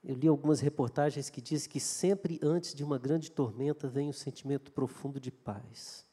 Eu 0.03 0.15
li 0.15 0.27
algumas 0.27 0.59
reportagens 0.59 1.29
que 1.29 1.39
diz 1.39 1.67
que 1.67 1.79
sempre 1.79 2.39
antes 2.41 2.73
de 2.73 2.83
uma 2.83 2.97
grande 2.97 3.29
tormenta 3.29 3.87
vem 3.87 4.09
um 4.09 4.13
sentimento 4.13 4.71
profundo 4.71 5.19
de 5.19 5.31
paz. 5.31 6.07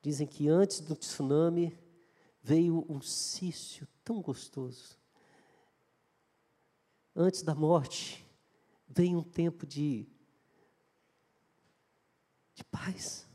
Dizem 0.00 0.26
que 0.26 0.48
antes 0.48 0.80
do 0.80 0.94
tsunami 0.94 1.76
veio 2.40 2.84
um 2.88 3.00
sício 3.00 3.86
tão 4.04 4.20
gostoso. 4.20 4.96
Antes 7.14 7.42
da 7.42 7.54
morte 7.54 8.24
vem 8.88 9.16
um 9.16 9.22
tempo 9.22 9.66
de, 9.66 10.06
de 12.54 12.64
paz. 12.64 13.26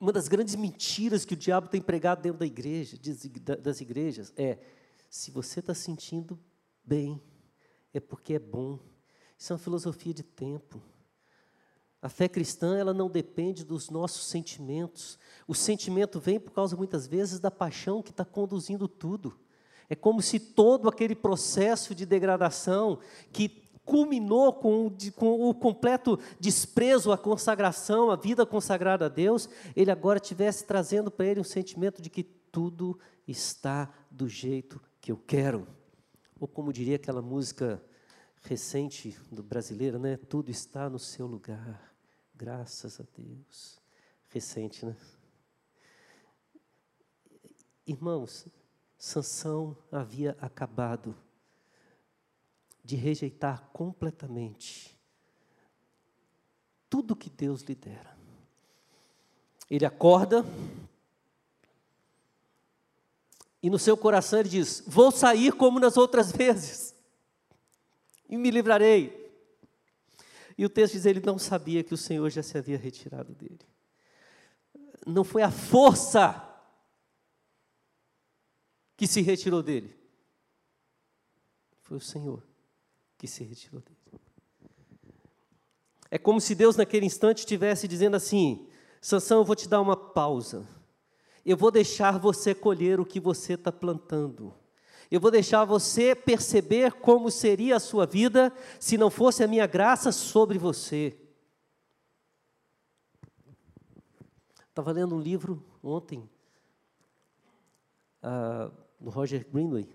Uma 0.00 0.12
das 0.12 0.28
grandes 0.28 0.54
mentiras 0.54 1.24
que 1.24 1.34
o 1.34 1.36
diabo 1.36 1.68
tem 1.68 1.80
pregado 1.82 2.22
dentro 2.22 2.38
da 2.38 2.46
igreja, 2.46 2.96
das 3.60 3.80
igrejas, 3.80 4.32
é: 4.36 4.58
se 5.10 5.30
você 5.30 5.60
está 5.60 5.74
sentindo 5.74 6.38
bem, 6.84 7.20
é 7.92 7.98
porque 7.98 8.34
é 8.34 8.38
bom. 8.38 8.78
Isso 9.36 9.52
é 9.52 9.54
uma 9.54 9.58
filosofia 9.58 10.14
de 10.14 10.22
tempo. 10.22 10.80
A 12.00 12.08
fé 12.08 12.28
cristã, 12.28 12.76
ela 12.76 12.94
não 12.94 13.10
depende 13.10 13.64
dos 13.64 13.90
nossos 13.90 14.28
sentimentos. 14.28 15.18
O 15.48 15.54
sentimento 15.54 16.20
vem 16.20 16.38
por 16.38 16.52
causa, 16.52 16.76
muitas 16.76 17.06
vezes, 17.08 17.40
da 17.40 17.50
paixão 17.50 18.02
que 18.02 18.10
está 18.10 18.24
conduzindo 18.24 18.86
tudo. 18.86 19.36
É 19.88 19.96
como 19.96 20.22
se 20.22 20.38
todo 20.38 20.88
aquele 20.88 21.16
processo 21.16 21.94
de 21.94 22.06
degradação 22.06 23.00
que 23.32 23.67
culminou 23.88 24.52
com, 24.52 24.94
com, 25.16 25.48
o 25.48 25.54
completo 25.54 26.20
desprezo 26.38 27.10
à 27.10 27.16
consagração, 27.16 28.10
à 28.10 28.16
vida 28.16 28.44
consagrada 28.44 29.06
a 29.06 29.08
Deus, 29.08 29.48
ele 29.74 29.90
agora 29.90 30.18
estivesse 30.18 30.66
trazendo 30.66 31.10
para 31.10 31.24
ele 31.24 31.40
um 31.40 31.44
sentimento 31.44 32.02
de 32.02 32.10
que 32.10 32.22
tudo 32.22 33.00
está 33.26 33.90
do 34.10 34.28
jeito 34.28 34.78
que 35.00 35.10
eu 35.10 35.16
quero. 35.16 35.66
Ou 36.38 36.46
como 36.46 36.70
diria 36.70 36.96
aquela 36.96 37.22
música 37.22 37.82
recente 38.42 39.18
do 39.32 39.42
brasileiro, 39.42 39.98
né? 39.98 40.18
Tudo 40.18 40.50
está 40.50 40.90
no 40.90 40.98
seu 40.98 41.26
lugar. 41.26 41.94
Graças 42.36 43.00
a 43.00 43.04
Deus. 43.16 43.80
Recente, 44.28 44.84
né? 44.84 44.94
Irmãos, 47.86 48.46
Sansão 48.98 49.74
havia 49.90 50.36
acabado 50.42 51.16
de 52.88 52.96
rejeitar 52.96 53.68
completamente 53.70 54.98
tudo 56.88 57.14
que 57.14 57.28
Deus 57.28 57.60
lhe 57.60 57.74
dera. 57.74 58.16
Ele 59.68 59.84
acorda 59.84 60.42
e 63.62 63.68
no 63.68 63.78
seu 63.78 63.94
coração 63.94 64.38
ele 64.38 64.48
diz: 64.48 64.82
Vou 64.86 65.10
sair 65.10 65.52
como 65.52 65.78
nas 65.78 65.98
outras 65.98 66.32
vezes 66.32 66.94
e 68.26 68.38
me 68.38 68.50
livrarei. 68.50 69.30
E 70.56 70.64
o 70.64 70.70
texto 70.70 70.94
diz: 70.94 71.04
ele 71.04 71.20
não 71.20 71.38
sabia 71.38 71.84
que 71.84 71.92
o 71.92 71.98
Senhor 71.98 72.30
já 72.30 72.42
se 72.42 72.56
havia 72.56 72.78
retirado 72.78 73.34
dele. 73.34 73.60
Não 75.06 75.24
foi 75.24 75.42
a 75.42 75.50
força 75.50 76.42
que 78.96 79.06
se 79.06 79.20
retirou 79.20 79.62
dele, 79.62 79.94
foi 81.82 81.98
o 81.98 82.00
Senhor 82.00 82.47
que 83.18 83.26
se 83.26 83.42
retirou 83.42 83.82
dele. 83.82 83.98
É 86.10 86.16
como 86.16 86.40
se 86.40 86.54
Deus 86.54 86.76
naquele 86.76 87.04
instante 87.04 87.40
estivesse 87.40 87.86
dizendo 87.86 88.16
assim: 88.16 88.66
Sansão, 89.00 89.38
eu 89.38 89.44
vou 89.44 89.56
te 89.56 89.68
dar 89.68 89.80
uma 89.80 89.96
pausa. 89.96 90.66
Eu 91.44 91.56
vou 91.56 91.70
deixar 91.70 92.18
você 92.18 92.54
colher 92.54 93.00
o 93.00 93.04
que 93.04 93.20
você 93.20 93.54
está 93.54 93.72
plantando. 93.72 94.54
Eu 95.10 95.20
vou 95.20 95.30
deixar 95.30 95.64
você 95.64 96.14
perceber 96.14 96.92
como 96.92 97.30
seria 97.30 97.76
a 97.76 97.80
sua 97.80 98.06
vida 98.06 98.52
se 98.78 98.98
não 98.98 99.10
fosse 99.10 99.42
a 99.42 99.48
minha 99.48 99.66
graça 99.66 100.12
sobre 100.12 100.58
você. 100.58 101.18
Estava 104.68 104.92
lendo 104.92 105.16
um 105.16 105.20
livro 105.20 105.64
ontem, 105.82 106.28
uh, 108.22 108.70
do 109.00 109.10
Roger 109.10 109.46
Greenway, 109.50 109.88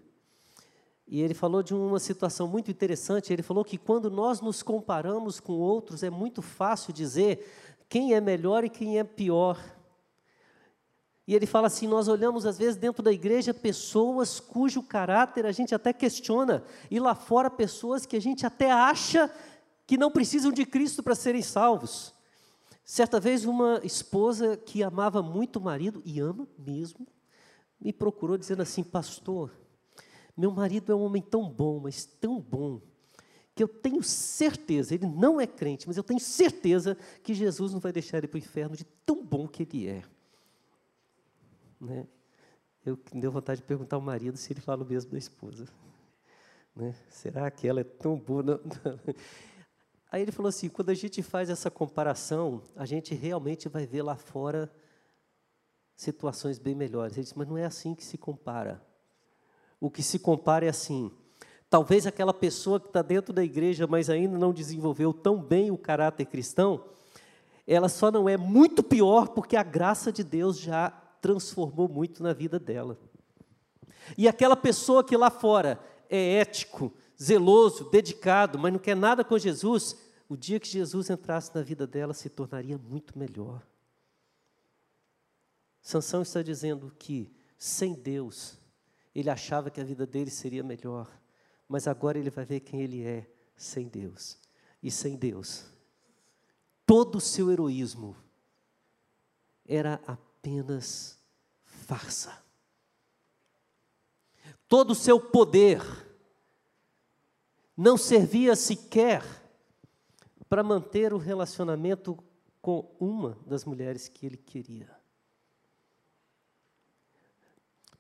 e 1.08 1.22
ele 1.22 1.34
falou 1.34 1.62
de 1.62 1.74
uma 1.74 2.00
situação 2.00 2.48
muito 2.48 2.72
interessante. 2.72 3.32
Ele 3.32 3.44
falou 3.44 3.64
que 3.64 3.78
quando 3.78 4.10
nós 4.10 4.42
nos 4.42 4.64
comparamos 4.64 5.40
com 5.40 5.54
outros, 5.54 6.02
é 6.02 6.10
muito 6.10 6.42
fácil 6.42 6.94
dizer 6.94 7.46
quem 7.90 8.14
é 8.14 8.22
melhor 8.22 8.64
e 8.64 8.70
quem 8.70 8.98
é 8.98 9.04
pior. 9.04 9.60
E 11.28 11.36
ele 11.36 11.46
fala 11.46 11.68
assim: 11.68 11.88
nós 11.88 12.08
olhamos 12.08 12.46
às 12.46 12.58
vezes 12.58 12.76
dentro 12.76 13.04
da 13.04 13.12
igreja 13.12 13.54
pessoas 13.54 14.40
cujo 14.40 14.82
caráter 14.82 15.46
a 15.46 15.52
gente 15.52 15.76
até 15.76 15.94
questiona, 15.94 16.64
e 16.90 17.00
lá 17.00 17.16
fora 17.16 17.50
pessoas 17.50 18.06
que 18.06 18.16
a 18.16 18.22
gente 18.22 18.46
até 18.46 18.72
acha 18.72 19.32
que 19.86 19.98
não 19.98 20.12
precisam 20.12 20.52
de 20.52 20.66
Cristo 20.66 21.04
para 21.04 21.16
serem 21.16 21.42
salvos. 21.42 22.14
Certa 22.86 23.20
vez, 23.20 23.46
uma 23.46 23.80
esposa 23.84 24.58
que 24.58 24.84
amava 24.84 25.22
muito 25.22 25.58
o 25.58 25.62
marido, 25.62 26.02
e 26.04 26.20
ama 26.20 26.48
mesmo, 26.58 27.08
me 27.80 27.94
procurou 27.94 28.38
dizendo 28.38 28.62
assim: 28.62 28.84
Pastor, 28.84 29.52
meu 30.36 30.52
marido 30.52 30.92
é 30.92 30.96
um 30.96 31.04
homem 31.04 31.22
tão 31.22 31.50
bom, 31.50 31.80
mas 31.80 32.06
tão 32.06 32.40
bom, 32.40 32.82
que 33.56 33.62
eu 33.62 33.68
tenho 33.68 34.02
certeza, 34.02 34.96
ele 34.96 35.06
não 35.06 35.40
é 35.40 35.46
crente, 35.46 35.88
mas 35.88 35.96
eu 35.96 36.04
tenho 36.04 36.20
certeza 36.20 36.98
que 37.22 37.34
Jesus 37.34 37.72
não 37.72 37.80
vai 37.80 37.92
deixar 37.92 38.18
ele 38.18 38.28
para 38.28 38.38
o 38.38 38.40
inferno 38.40 38.76
de 38.76 38.84
tão 39.06 39.24
bom 39.24 39.48
que 39.48 39.64
ele 39.64 39.88
é. 39.88 40.04
Né? 41.80 42.08
Eu 42.86 42.98
deu 43.14 43.32
vontade 43.32 43.62
de 43.62 43.68
perguntar 43.68 43.96
ao 43.96 44.02
marido 44.02 44.38
se 44.38 44.52
ele 44.52 44.60
fala 44.60 44.84
o 44.84 44.88
mesmo 44.88 45.12
da 45.12 45.18
esposa. 45.18 45.68
Né? 46.76 46.96
Será 47.10 47.50
que 47.52 47.68
ela 47.68 47.82
é 47.82 47.84
tão 47.84 48.18
boa? 48.18 48.42
Não, 48.42 48.60
não. 48.64 49.00
Aí 50.12 50.22
ele 50.22 50.32
falou 50.32 50.50
assim: 50.50 50.70
quando 50.70 50.90
a 50.90 50.94
gente 50.94 51.22
faz 51.22 51.50
essa 51.50 51.72
comparação, 51.72 52.62
a 52.76 52.86
gente 52.86 53.16
realmente 53.16 53.70
vai 53.70 53.86
ver 53.86 54.02
lá 54.02 54.16
fora 54.16 54.72
situações 55.96 56.60
bem 56.60 56.76
melhores. 56.76 57.16
Ele 57.16 57.24
disse: 57.24 57.38
mas 57.38 57.48
não 57.48 57.58
é 57.58 57.66
assim 57.66 57.96
que 57.96 58.04
se 58.04 58.18
compara. 58.18 58.82
O 59.84 59.92
que 59.92 60.02
se 60.02 60.18
compara 60.18 60.66
é 60.66 60.70
assim. 60.70 61.12
Talvez 61.70 62.08
aquela 62.08 62.34
pessoa 62.34 62.80
que 62.80 62.88
está 62.88 63.02
dentro 63.02 63.34
da 63.34 63.44
igreja, 63.44 63.86
mas 63.86 64.10
ainda 64.10 64.38
não 64.38 64.54
desenvolveu 64.54 65.12
tão 65.12 65.44
bem 65.44 65.72
o 65.72 65.78
caráter 65.78 66.26
cristão, 66.26 66.86
ela 67.68 67.90
só 67.90 68.10
não 68.10 68.30
é 68.30 68.38
muito 68.38 68.82
pior 68.82 69.28
porque 69.28 69.58
a 69.58 69.62
graça 69.62 70.10
de 70.10 70.24
Deus 70.24 70.58
já 70.58 70.90
transformou 71.20 71.90
muito 71.90 72.24
na 72.24 72.32
vida 72.32 72.58
dela. 72.58 72.98
E 74.18 74.26
aquela 74.26 74.56
pessoa 74.56 75.04
que 75.04 75.18
lá 75.18 75.30
fora 75.30 75.78
é 76.10 76.36
ético, 76.36 76.94
zeloso, 77.22 77.90
dedicado, 77.90 78.58
mas 78.58 78.72
não 78.72 78.80
quer 78.80 78.96
nada 78.96 79.22
com 79.22 79.38
Jesus, 79.38 79.98
o 80.30 80.38
dia 80.38 80.62
que 80.62 80.70
Jesus 80.70 81.10
entrasse 81.10 81.54
na 81.54 81.62
vida 81.62 81.86
dela 81.86 82.14
se 82.14 82.30
tornaria 82.30 82.78
muito 82.78 83.20
melhor. 83.20 83.62
Sansão 85.82 86.22
está 86.22 86.42
dizendo 86.42 86.90
que 86.98 87.30
sem 87.58 87.94
Deus 87.94 88.63
ele 89.14 89.30
achava 89.30 89.70
que 89.70 89.80
a 89.80 89.84
vida 89.84 90.06
dele 90.06 90.32
seria 90.32 90.64
melhor, 90.64 91.10
mas 91.68 91.88
agora 91.88 92.18
ele 92.18 92.30
vai 92.30 92.46
ver 92.46 92.62
quem 92.62 92.82
ele 92.82 93.04
é 93.04 93.30
sem 93.56 93.88
Deus. 93.88 94.38
E 94.82 94.92
sem 94.92 95.16
Deus, 95.16 95.66
todo 96.86 97.18
o 97.18 97.22
seu 97.22 97.52
heroísmo 97.52 98.16
era 99.66 100.02
apenas 100.06 101.18
farsa. 101.64 102.44
Todo 104.68 104.92
o 104.92 104.96
seu 104.96 105.20
poder 105.20 105.82
não 107.78 107.98
servia 107.98 108.56
sequer 108.56 109.24
para 110.50 110.64
manter 110.64 111.14
o 111.14 111.18
relacionamento 111.18 112.18
com 112.62 112.96
uma 113.00 113.38
das 113.46 113.66
mulheres 113.66 114.08
que 114.08 114.26
ele 114.26 114.38
queria. 114.38 115.03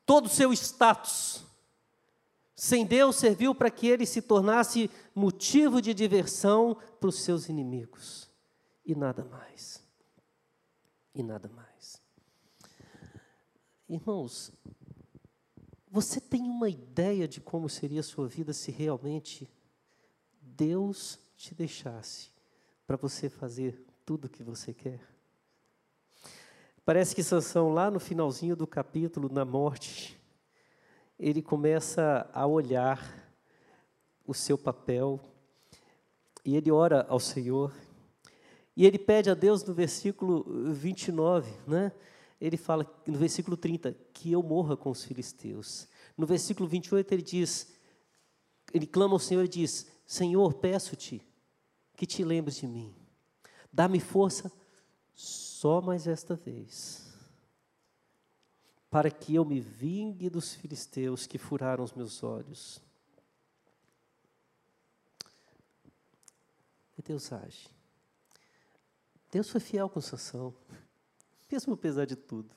Todo 0.05 0.25
o 0.25 0.29
seu 0.29 0.51
status 0.53 1.43
sem 2.55 2.85
Deus 2.85 3.15
serviu 3.15 3.53
para 3.53 3.71
que 3.71 3.87
ele 3.87 4.05
se 4.05 4.21
tornasse 4.21 4.89
motivo 5.13 5.81
de 5.81 5.93
diversão 5.93 6.77
para 6.99 7.09
os 7.09 7.21
seus 7.21 7.49
inimigos. 7.49 8.29
E 8.85 8.95
nada 8.95 9.25
mais. 9.25 9.83
E 11.13 11.23
nada 11.23 11.49
mais. 11.49 12.01
Irmãos, 13.89 14.51
você 15.89 16.19
tem 16.19 16.41
uma 16.43 16.69
ideia 16.69 17.27
de 17.27 17.41
como 17.41 17.69
seria 17.69 17.99
a 17.99 18.03
sua 18.03 18.27
vida 18.27 18.53
se 18.53 18.71
realmente 18.71 19.51
Deus 20.41 21.19
te 21.35 21.53
deixasse 21.53 22.31
para 22.87 22.97
você 22.97 23.29
fazer 23.29 23.85
tudo 24.05 24.25
o 24.25 24.29
que 24.29 24.41
você 24.41 24.73
quer? 24.73 25.12
Parece 26.85 27.15
que 27.15 27.23
Sansão, 27.23 27.73
lá 27.73 27.89
no 27.89 27.97
finalzinho 27.97 28.57
do 28.57 28.67
capítulo, 28.67 29.29
na 29.31 29.45
morte, 29.45 30.19
ele 31.17 31.41
começa 31.41 32.29
a 32.33 32.45
olhar 32.45 33.01
o 34.27 34.33
seu 34.33 34.57
papel 34.57 35.17
e 36.43 36.57
ele 36.57 36.69
ora 36.69 37.05
ao 37.07 37.21
Senhor. 37.21 37.73
E 38.75 38.85
ele 38.85 38.99
pede 38.99 39.29
a 39.29 39.33
Deus 39.33 39.63
no 39.63 39.73
versículo 39.73 40.43
29, 40.73 41.53
né? 41.65 41.89
Ele 42.41 42.57
fala 42.57 42.85
no 43.07 43.17
versículo 43.17 43.55
30 43.55 43.95
que 44.11 44.33
eu 44.33 44.43
morra 44.43 44.75
com 44.75 44.89
os 44.89 45.05
filisteus. 45.05 45.87
No 46.17 46.25
versículo 46.25 46.67
28 46.67 47.13
ele 47.13 47.21
diz, 47.21 47.73
ele 48.73 48.85
clama 48.85 49.13
ao 49.13 49.19
Senhor 49.19 49.45
e 49.45 49.47
diz: 49.47 49.87
Senhor, 50.05 50.53
peço-te 50.55 51.21
que 51.95 52.05
te 52.05 52.25
lembres 52.25 52.57
de 52.57 52.67
mim. 52.67 52.93
Dá-me 53.71 54.01
força 54.01 54.51
só 55.63 55.79
mais 55.79 56.07
esta 56.07 56.35
vez, 56.35 57.09
para 58.89 59.09
que 59.09 59.33
eu 59.33 59.45
me 59.45 59.61
vingue 59.61 60.29
dos 60.29 60.53
filisteus 60.53 61.25
que 61.25 61.37
furaram 61.37 61.85
os 61.85 61.93
meus 61.93 62.21
olhos. 62.21 62.81
E 66.97 67.01
Deus 67.01 67.31
age. 67.31 67.69
Deus 69.31 69.49
foi 69.49 69.61
fiel 69.61 69.87
com 69.87 70.01
Sansão, 70.01 70.53
mesmo 71.49 71.75
apesar 71.75 72.03
de 72.03 72.17
tudo. 72.17 72.53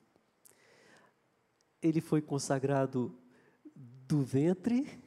Ele 1.81 2.01
foi 2.01 2.21
consagrado 2.21 3.17
do 3.73 4.21
ventre 4.25 5.01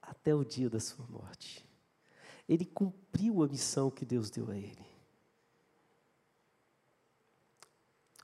até 0.00 0.32
o 0.32 0.44
dia 0.44 0.70
da 0.70 0.78
sua 0.78 1.04
morte. 1.08 1.68
Ele 2.48 2.64
cumpriu 2.64 3.42
a 3.42 3.48
missão 3.48 3.90
que 3.90 4.06
Deus 4.06 4.30
deu 4.30 4.48
a 4.48 4.56
ele. 4.56 4.89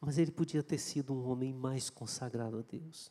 Mas 0.01 0.19
ele 0.19 0.31
podia 0.31 0.63
ter 0.63 0.79
sido 0.79 1.15
um 1.15 1.29
homem 1.29 1.53
mais 1.53 1.89
consagrado 1.89 2.59
a 2.59 2.63
Deus, 2.63 3.11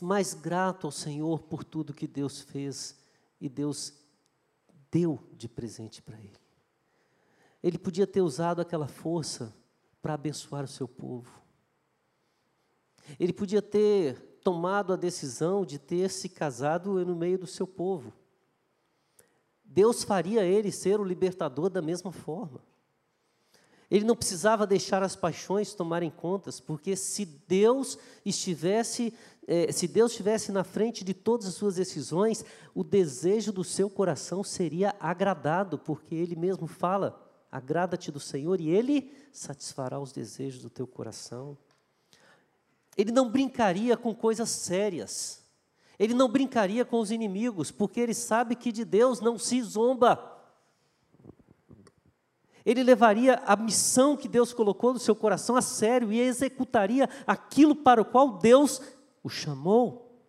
mais 0.00 0.34
grato 0.34 0.86
ao 0.86 0.92
Senhor 0.92 1.40
por 1.40 1.64
tudo 1.64 1.94
que 1.94 2.06
Deus 2.06 2.40
fez 2.40 2.96
e 3.40 3.48
Deus 3.48 3.92
deu 4.90 5.18
de 5.32 5.48
presente 5.48 6.02
para 6.02 6.18
ele. 6.18 6.38
Ele 7.62 7.78
podia 7.78 8.06
ter 8.06 8.20
usado 8.20 8.60
aquela 8.60 8.86
força 8.86 9.54
para 10.00 10.14
abençoar 10.14 10.64
o 10.64 10.68
seu 10.68 10.86
povo. 10.86 11.42
Ele 13.18 13.32
podia 13.32 13.62
ter 13.62 14.40
tomado 14.42 14.92
a 14.92 14.96
decisão 14.96 15.66
de 15.66 15.78
ter 15.78 16.10
se 16.10 16.28
casado 16.28 17.04
no 17.04 17.16
meio 17.16 17.38
do 17.38 17.46
seu 17.46 17.66
povo. 17.66 18.12
Deus 19.64 20.04
faria 20.04 20.44
ele 20.44 20.70
ser 20.70 21.00
o 21.00 21.04
libertador 21.04 21.68
da 21.68 21.82
mesma 21.82 22.12
forma. 22.12 22.62
Ele 23.90 24.04
não 24.04 24.16
precisava 24.16 24.66
deixar 24.66 25.02
as 25.02 25.14
paixões 25.14 25.74
tomarem 25.74 26.10
contas, 26.10 26.60
porque 26.60 26.96
se 26.96 27.24
Deus 27.24 27.96
estivesse, 28.24 29.14
eh, 29.46 29.70
se 29.70 29.86
Deus 29.86 30.10
estivesse 30.10 30.50
na 30.50 30.64
frente 30.64 31.04
de 31.04 31.14
todas 31.14 31.46
as 31.46 31.54
suas 31.54 31.76
decisões, 31.76 32.44
o 32.74 32.82
desejo 32.82 33.52
do 33.52 33.62
seu 33.62 33.88
coração 33.88 34.42
seria 34.42 34.94
agradado, 34.98 35.78
porque 35.78 36.14
Ele 36.14 36.34
mesmo 36.34 36.66
fala: 36.66 37.24
agrada-te 37.50 38.10
do 38.10 38.18
Senhor 38.18 38.60
e 38.60 38.70
Ele 38.70 39.12
satisfará 39.32 40.00
os 40.00 40.10
desejos 40.12 40.60
do 40.62 40.70
teu 40.70 40.86
coração. 40.86 41.56
Ele 42.96 43.12
não 43.12 43.30
brincaria 43.30 43.96
com 43.96 44.14
coisas 44.14 44.48
sérias. 44.48 45.44
Ele 45.98 46.14
não 46.14 46.28
brincaria 46.28 46.84
com 46.84 46.98
os 46.98 47.10
inimigos, 47.10 47.70
porque 47.70 48.00
ele 48.00 48.14
sabe 48.14 48.54
que 48.54 48.72
de 48.72 48.84
Deus 48.84 49.20
não 49.20 49.38
se 49.38 49.62
zomba. 49.62 50.35
Ele 52.66 52.82
levaria 52.82 53.36
a 53.46 53.54
missão 53.54 54.16
que 54.16 54.26
Deus 54.26 54.52
colocou 54.52 54.92
no 54.92 54.98
seu 54.98 55.14
coração 55.14 55.54
a 55.54 55.62
sério 55.62 56.12
e 56.12 56.18
executaria 56.18 57.08
aquilo 57.24 57.76
para 57.76 58.02
o 58.02 58.04
qual 58.04 58.38
Deus 58.38 58.82
o 59.22 59.28
chamou. 59.28 60.20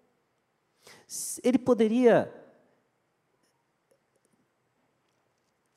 Ele 1.43 1.57
poderia 1.57 2.31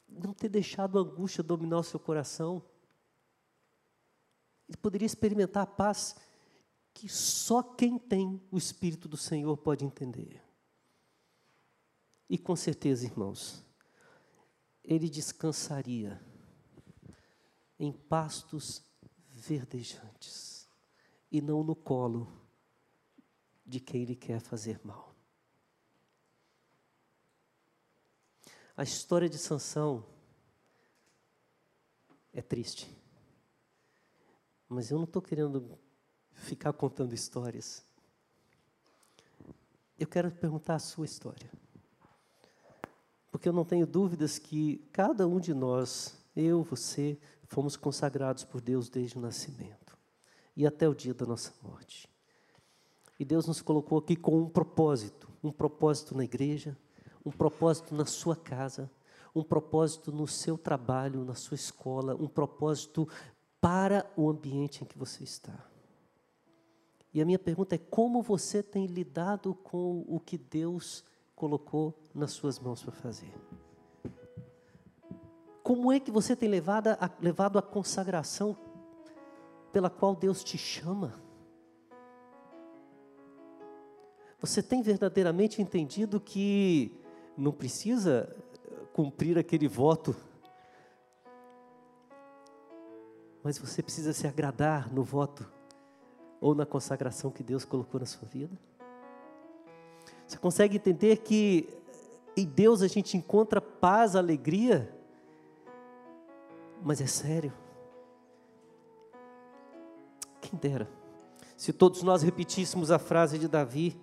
não 0.06 0.34
ter 0.34 0.50
deixado 0.50 0.98
a 0.98 1.00
angústia 1.00 1.42
dominar 1.42 1.78
o 1.78 1.82
seu 1.82 1.98
coração. 1.98 2.62
Ele 4.68 4.76
poderia 4.76 5.06
experimentar 5.06 5.62
a 5.62 5.66
paz 5.66 6.14
que 6.92 7.08
só 7.08 7.62
quem 7.62 7.98
tem 7.98 8.38
o 8.50 8.58
Espírito 8.58 9.08
do 9.08 9.16
Senhor 9.16 9.56
pode 9.56 9.82
entender. 9.82 10.42
E 12.28 12.36
com 12.36 12.54
certeza, 12.54 13.06
irmãos, 13.06 13.64
ele 14.84 15.08
descansaria 15.08 16.20
em 17.80 17.90
pastos 17.90 18.84
verdejantes 19.30 20.68
e 21.32 21.40
não 21.40 21.64
no 21.64 21.74
colo 21.74 22.30
de 23.64 23.80
quem 23.80 24.04
lhe 24.04 24.14
quer 24.14 24.38
fazer 24.38 24.78
mal. 24.84 25.14
A 28.76 28.82
história 28.82 29.30
de 29.30 29.38
Sansão 29.38 30.04
é 32.34 32.42
triste. 32.42 32.94
Mas 34.68 34.90
eu 34.90 34.98
não 34.98 35.04
estou 35.04 35.22
querendo 35.22 35.78
ficar 36.32 36.74
contando 36.74 37.14
histórias. 37.14 37.82
Eu 39.98 40.06
quero 40.06 40.30
perguntar 40.30 40.74
a 40.74 40.78
sua 40.78 41.06
história. 41.06 41.50
Porque 43.30 43.48
eu 43.48 43.52
não 43.54 43.64
tenho 43.64 43.86
dúvidas 43.86 44.38
que 44.38 44.86
cada 44.92 45.26
um 45.26 45.40
de 45.40 45.54
nós, 45.54 46.14
eu, 46.36 46.62
você, 46.62 47.18
fomos 47.50 47.76
consagrados 47.76 48.44
por 48.44 48.60
Deus 48.60 48.88
desde 48.88 49.18
o 49.18 49.20
nascimento 49.20 49.98
e 50.56 50.64
até 50.64 50.88
o 50.88 50.94
dia 50.94 51.12
da 51.12 51.26
nossa 51.26 51.52
morte. 51.62 52.08
E 53.18 53.24
Deus 53.24 53.46
nos 53.46 53.60
colocou 53.60 53.98
aqui 53.98 54.14
com 54.14 54.38
um 54.38 54.48
propósito, 54.48 55.28
um 55.42 55.50
propósito 55.50 56.16
na 56.16 56.24
igreja, 56.24 56.78
um 57.26 57.30
propósito 57.30 57.94
na 57.94 58.06
sua 58.06 58.36
casa, 58.36 58.88
um 59.34 59.42
propósito 59.42 60.12
no 60.12 60.28
seu 60.28 60.56
trabalho, 60.56 61.24
na 61.24 61.34
sua 61.34 61.56
escola, 61.56 62.14
um 62.14 62.28
propósito 62.28 63.08
para 63.60 64.08
o 64.16 64.30
ambiente 64.30 64.82
em 64.82 64.86
que 64.86 64.96
você 64.96 65.24
está. 65.24 65.66
E 67.12 67.20
a 67.20 67.26
minha 67.26 67.38
pergunta 67.38 67.74
é: 67.74 67.78
como 67.78 68.22
você 68.22 68.62
tem 68.62 68.86
lidado 68.86 69.54
com 69.54 70.04
o 70.06 70.20
que 70.20 70.38
Deus 70.38 71.04
colocou 71.34 72.00
nas 72.14 72.30
suas 72.30 72.60
mãos 72.60 72.82
para 72.82 72.92
fazer? 72.92 73.34
Como 75.70 75.92
é 75.92 76.00
que 76.00 76.10
você 76.10 76.34
tem 76.34 76.48
levado 76.48 76.88
a, 76.88 77.08
levado 77.20 77.56
a 77.56 77.62
consagração 77.62 78.56
pela 79.70 79.88
qual 79.88 80.16
Deus 80.16 80.42
te 80.42 80.58
chama? 80.58 81.14
Você 84.40 84.64
tem 84.64 84.82
verdadeiramente 84.82 85.62
entendido 85.62 86.18
que 86.18 86.92
não 87.38 87.52
precisa 87.52 88.36
cumprir 88.92 89.38
aquele 89.38 89.68
voto, 89.68 90.16
mas 93.40 93.56
você 93.56 93.80
precisa 93.80 94.12
se 94.12 94.26
agradar 94.26 94.92
no 94.92 95.04
voto 95.04 95.48
ou 96.40 96.52
na 96.52 96.66
consagração 96.66 97.30
que 97.30 97.44
Deus 97.44 97.64
colocou 97.64 98.00
na 98.00 98.06
sua 98.06 98.26
vida? 98.26 98.58
Você 100.26 100.36
consegue 100.36 100.78
entender 100.78 101.18
que 101.18 101.68
em 102.36 102.44
Deus 102.44 102.82
a 102.82 102.88
gente 102.88 103.16
encontra 103.16 103.60
paz, 103.60 104.16
alegria? 104.16 104.98
Mas 106.82 107.00
é 107.00 107.06
sério. 107.06 107.52
Quem 110.40 110.58
dera. 110.58 110.88
Se 111.56 111.72
todos 111.72 112.02
nós 112.02 112.22
repetíssemos 112.22 112.90
a 112.90 112.98
frase 112.98 113.38
de 113.38 113.46
Davi, 113.46 114.00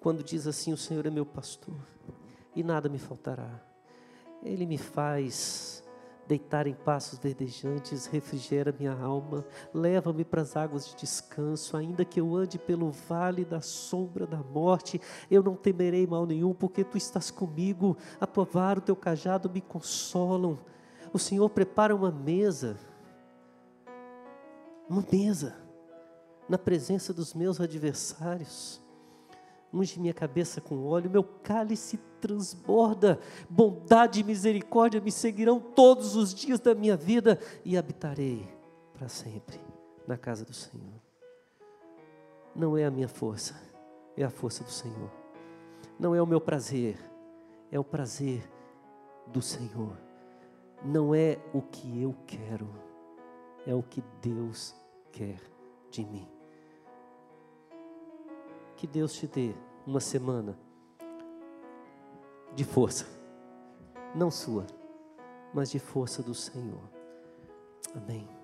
quando 0.00 0.24
diz 0.24 0.46
assim: 0.46 0.72
O 0.72 0.76
Senhor 0.76 1.06
é 1.06 1.10
meu 1.10 1.26
pastor 1.26 1.76
e 2.54 2.62
nada 2.62 2.88
me 2.88 2.98
faltará. 2.98 3.60
Ele 4.42 4.64
me 4.64 4.78
faz 4.78 5.84
deitar 6.26 6.68
em 6.68 6.74
passos 6.74 7.18
verdejantes, 7.18 8.06
refrigera 8.06 8.72
minha 8.78 8.92
alma, 8.92 9.44
leva-me 9.74 10.24
para 10.24 10.42
as 10.42 10.56
águas 10.56 10.86
de 10.86 10.94
descanso, 10.94 11.76
ainda 11.76 12.04
que 12.04 12.20
eu 12.20 12.36
ande 12.36 12.56
pelo 12.56 12.88
vale 12.92 13.44
da 13.44 13.60
sombra 13.60 14.28
da 14.28 14.36
morte, 14.36 15.00
eu 15.28 15.42
não 15.42 15.56
temerei 15.56 16.06
mal 16.06 16.24
nenhum, 16.24 16.54
porque 16.54 16.84
tu 16.84 16.96
estás 16.96 17.32
comigo, 17.32 17.96
a 18.20 18.28
tua 18.28 18.44
vara, 18.44 18.78
o 18.78 18.82
teu 18.82 18.94
cajado 18.94 19.50
me 19.50 19.60
consolam. 19.60 20.56
O 21.12 21.18
Senhor 21.18 21.48
prepara 21.50 21.94
uma 21.94 22.10
mesa, 22.10 22.78
uma 24.88 25.04
mesa, 25.10 25.56
na 26.48 26.58
presença 26.58 27.12
dos 27.12 27.34
meus 27.34 27.60
adversários 27.60 28.80
unge 29.72 30.00
minha 30.00 30.14
cabeça 30.14 30.60
com 30.60 30.84
óleo, 30.84 31.10
meu 31.10 31.22
cálice 31.22 31.98
transborda, 32.20 33.18
bondade 33.48 34.20
e 34.20 34.24
misericórdia 34.24 35.00
me 35.00 35.12
seguirão 35.12 35.60
todos 35.60 36.16
os 36.16 36.34
dias 36.34 36.60
da 36.60 36.74
minha 36.74 36.96
vida 36.96 37.38
e 37.64 37.78
habitarei 37.78 38.46
para 38.92 39.08
sempre 39.08 39.60
na 40.06 40.18
casa 40.18 40.44
do 40.44 40.52
Senhor. 40.52 41.00
Não 42.54 42.76
é 42.76 42.84
a 42.84 42.90
minha 42.90 43.08
força, 43.08 43.54
é 44.16 44.24
a 44.24 44.30
força 44.30 44.64
do 44.64 44.70
Senhor. 44.70 45.10
Não 45.98 46.14
é 46.14 46.20
o 46.20 46.26
meu 46.26 46.40
prazer, 46.40 46.98
é 47.70 47.78
o 47.78 47.84
prazer 47.84 48.42
do 49.28 49.40
Senhor. 49.40 49.96
Não 50.84 51.14
é 51.14 51.38
o 51.52 51.60
que 51.60 52.02
eu 52.02 52.14
quero, 52.26 52.68
é 53.66 53.74
o 53.74 53.82
que 53.82 54.02
Deus 54.22 54.74
quer 55.12 55.40
de 55.90 56.04
mim. 56.04 56.26
Que 58.76 58.86
Deus 58.86 59.12
te 59.12 59.26
dê 59.26 59.54
uma 59.86 60.00
semana 60.00 60.58
de 62.54 62.64
força, 62.64 63.06
não 64.14 64.30
sua, 64.30 64.66
mas 65.52 65.70
de 65.70 65.78
força 65.78 66.22
do 66.22 66.34
Senhor. 66.34 66.90
Amém. 67.94 68.39